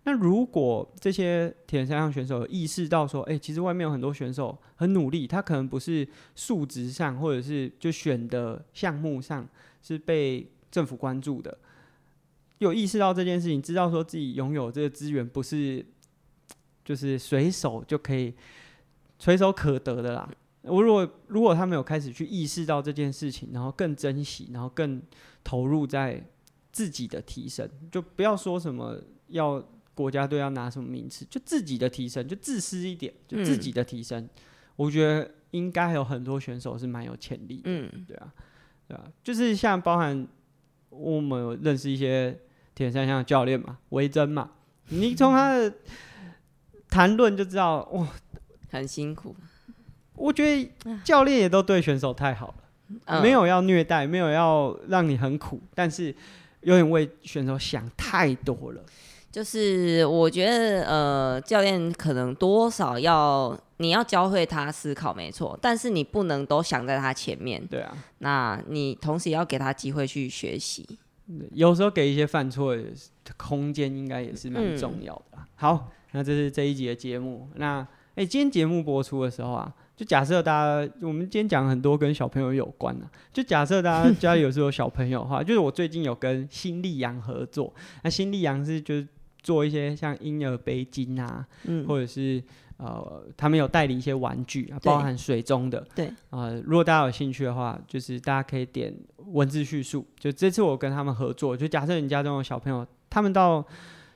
[0.04, 9.48] 那如果这些铁人三项选手意识到说，哎、欸，其实外面有很多选手很努力，他可能不是数值上，或者是就选的项目上
[9.82, 11.56] 是被政府关注的，
[12.58, 15.84] 有意识到这件事情，知道说自己拥有这个资源不是
[16.84, 18.34] 就是随手就可以。
[19.18, 20.28] 垂手可得的啦。
[20.62, 25.00] 我如果如果他们有开始去意识到这件事情，然后更珍惜，然后更
[25.44, 26.20] 投入在
[26.72, 29.64] 自己的提升，就不要说什么要
[29.94, 34.24] 国家队要拿什么名次，就自己的提升，就自私一点，就自己的提升。
[34.24, 34.30] 嗯、
[34.74, 37.62] 我觉得应该还有很多选手是蛮有潜力的。
[37.66, 38.34] 嗯，对啊，
[38.88, 40.26] 对啊，就是像包含
[40.90, 42.36] 我们有认识一些
[42.74, 44.50] 铁人三项的教练嘛，维珍嘛，
[44.88, 45.72] 你从他的
[46.90, 48.08] 谈论就知道哇。
[48.76, 49.34] 很辛苦，
[50.14, 50.70] 我觉得
[51.04, 52.54] 教练也都对选手太好了，
[53.06, 56.14] 嗯、没有要虐待，没有要让你很苦，但是
[56.60, 58.82] 有点为选手想太多了。
[59.30, 67.62] 就是我觉得，呃，教练可能多少要你要教会他思考，没错，但是你不能都想在他前面。
[67.66, 70.98] 对啊，那你同时也要给他机会去学习，
[71.52, 72.82] 有时候给一些犯错的
[73.36, 75.36] 空间，应该也是蛮重要的。
[75.36, 77.86] 嗯、好，那这是这一集的节目，那。
[78.16, 80.52] 哎、欸，今天节目播出的时候啊，就假设大
[80.86, 87.70] 家，我们今天讲很多跟小朋友有关的、啊，就假设大家 家里有时候有小朋友的话，就是我最近有跟新力阳合作，
[88.02, 89.06] 那新力阳是就是
[89.42, 92.42] 做一些像婴儿背巾啊，嗯、或者是
[92.78, 98.94] 呃，他们有代理一些玩具啊，包含水中的，对，呃，如果大家有兴趣的话，就是大家可以点
[99.26, 103.62] 文字叙述，就这次我跟他们合作，就假设你家中有小朋友，他们到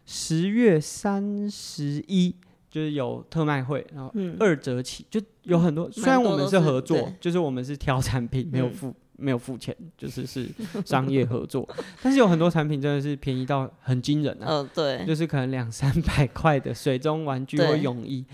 [0.06, 2.34] 十月三十一。
[2.70, 5.90] 就是有特卖会，然后二折起，嗯、就有很多。
[5.90, 10.48] 虽然我们是合作，就是我们是挑产品，没有付、嗯、没有付钱，就是是
[10.86, 11.68] 商业合作。
[12.00, 14.46] 但是有很多产品真的是便宜到很惊人啊！
[14.46, 18.24] 哦、对，就是可能两三百块的水中玩具或泳衣。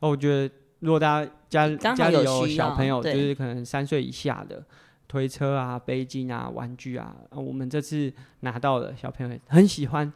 [0.00, 4.64] 对我觉得如果大家家家里有小朋友，就是可能三岁以下的
[5.06, 8.10] 推车啊、背巾啊、玩具啊，我们这次
[8.40, 10.10] 拿到的小朋友很喜欢，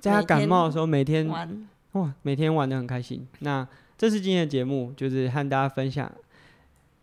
[0.00, 1.28] 在他感冒的时候每天。
[1.92, 3.26] 哇，每天玩得很开心。
[3.40, 3.66] 那
[3.96, 6.06] 这是今天的节目，就是和大家分享。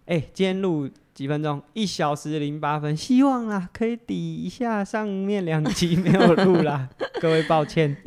[0.06, 1.62] 哎、欸，今天录几分钟？
[1.74, 2.96] 一小时零八分。
[2.96, 6.88] 希望啦，可以抵一下上面两集没有录啦，
[7.20, 7.98] 各位抱歉。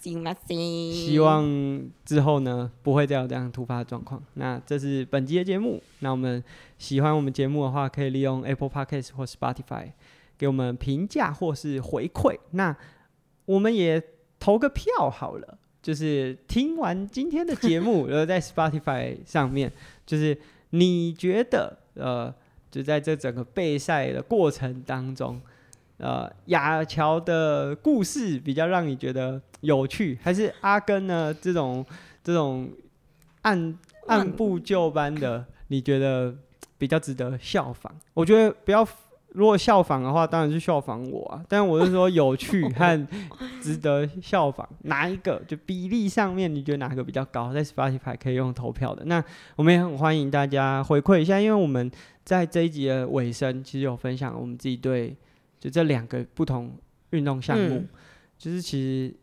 [0.00, 4.22] 希望之后呢，不会再有这样突发的状况。
[4.34, 5.82] 那这是本集的节目。
[6.00, 6.42] 那我们
[6.78, 9.92] 喜欢我们节目的话，可以利用 Apple Podcast 或 Spotify
[10.36, 12.38] 给我们评价或是回馈。
[12.52, 12.74] 那
[13.44, 14.02] 我们也
[14.40, 15.58] 投个票好了。
[15.82, 19.72] 就是听完今天的节目， 然后在 Spotify 上面，
[20.04, 20.36] 就是
[20.70, 22.34] 你觉得呃，
[22.70, 25.40] 就在这整个备赛的过程当中，
[25.98, 31.84] 呃亚乔的故事比较让你觉得有趣，还是阿根呢这种
[32.22, 32.70] 这种
[33.42, 36.34] 按按部就班的，你觉得
[36.76, 37.92] 比较值得效仿？
[38.14, 38.86] 我觉得不要。
[39.32, 41.44] 如果效仿的话，当然是效仿我啊。
[41.46, 43.06] 但我是说有趣 和
[43.60, 47.52] 值得效仿，哪一个就比例上面，你觉得哪个比较高？
[47.52, 49.04] 在 Spotify 可以用投票的。
[49.04, 49.22] 那
[49.56, 51.90] 我们也很欢迎大家回馈一下，因为我们
[52.24, 55.14] 在这一集的尾声，其实有分享我们自己对
[55.60, 56.72] 就这两个不同
[57.10, 57.88] 运动项目，嗯、
[58.38, 59.14] 就是其实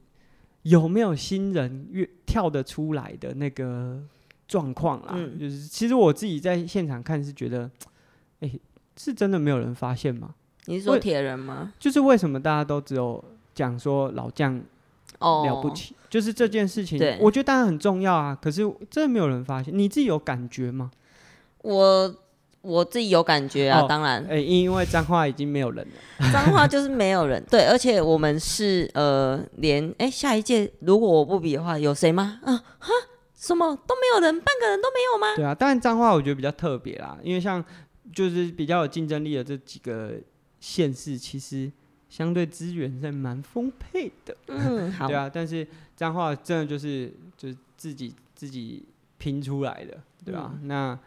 [0.61, 3.99] 有没有新人越跳得出来的那个
[4.48, 5.14] 状况啦。
[5.15, 7.69] 嗯、就是其实我自己在现场看是觉得，
[8.41, 8.61] 哎、欸。
[8.97, 10.30] 是真的没有人发现吗？
[10.67, 11.72] 你是说铁人吗？
[11.77, 13.23] 就是为什么大家都只有
[13.53, 14.55] 讲说老将
[15.19, 15.93] 了不起？
[15.93, 18.35] 哦、就是这件事情，对我觉得当然很重要啊。
[18.41, 20.89] 可是真的没有人发现，你自己有感觉吗？
[21.61, 22.15] 我
[22.61, 27.43] 我自己有感觉啊，哦、当然，哎、欸，因为脏话已经没有人了，脏话就是没有人。
[27.47, 32.39] 对，而且我们是呃，连哎、欸，下一届如果我不比的话，有谁吗？
[32.43, 32.89] 啊哈，
[33.35, 35.35] 什么都没有人，半个人都没有吗？
[35.35, 37.63] 对啊，当然脏话我觉得比较特别啦，因为像。
[38.15, 40.13] 就是比较有竞争力的这几个
[40.59, 41.71] 县市，其实
[42.09, 44.35] 相对资源是蛮丰沛的。
[44.47, 45.05] 嗯，好。
[45.09, 48.85] 对啊，但是彰化真的就是就是自己自己
[49.17, 50.53] 拼出来的，对吧？
[50.61, 50.99] 嗯、那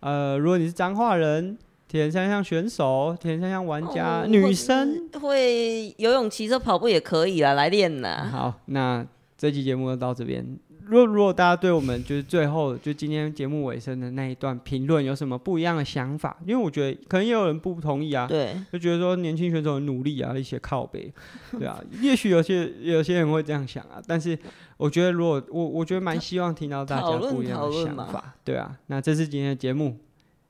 [0.00, 1.56] 呃，如果你是彰化人，
[1.88, 8.28] 铁人三项选手、铁人三项玩家、哦、女生会游泳、骑车、跑步也可以啊，来练啦。
[8.30, 9.06] 好，那
[9.38, 10.58] 这期节目就到这边。
[10.88, 16.36] 如果如果大家对我们就是最后就今天节目尾声的那一段评论有什么不一样的想法？
[16.46, 21.12] 因为我觉得可能也有人不同意啊，对，就觉得说年轻选手很努力啊，一些靠背，
[21.58, 24.38] 对啊，也许有些有些人会这样想啊，但是
[24.76, 29.98] 我觉得如果我我觉得蛮希望听到大家不一样的想法，对啊，那这是今天的节目，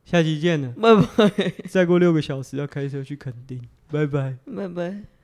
[0.04, 0.94] 下期见了，拜
[1.28, 3.60] 拜，再过六个小时要开车去垦丁，
[3.90, 5.15] 拜拜，拜拜。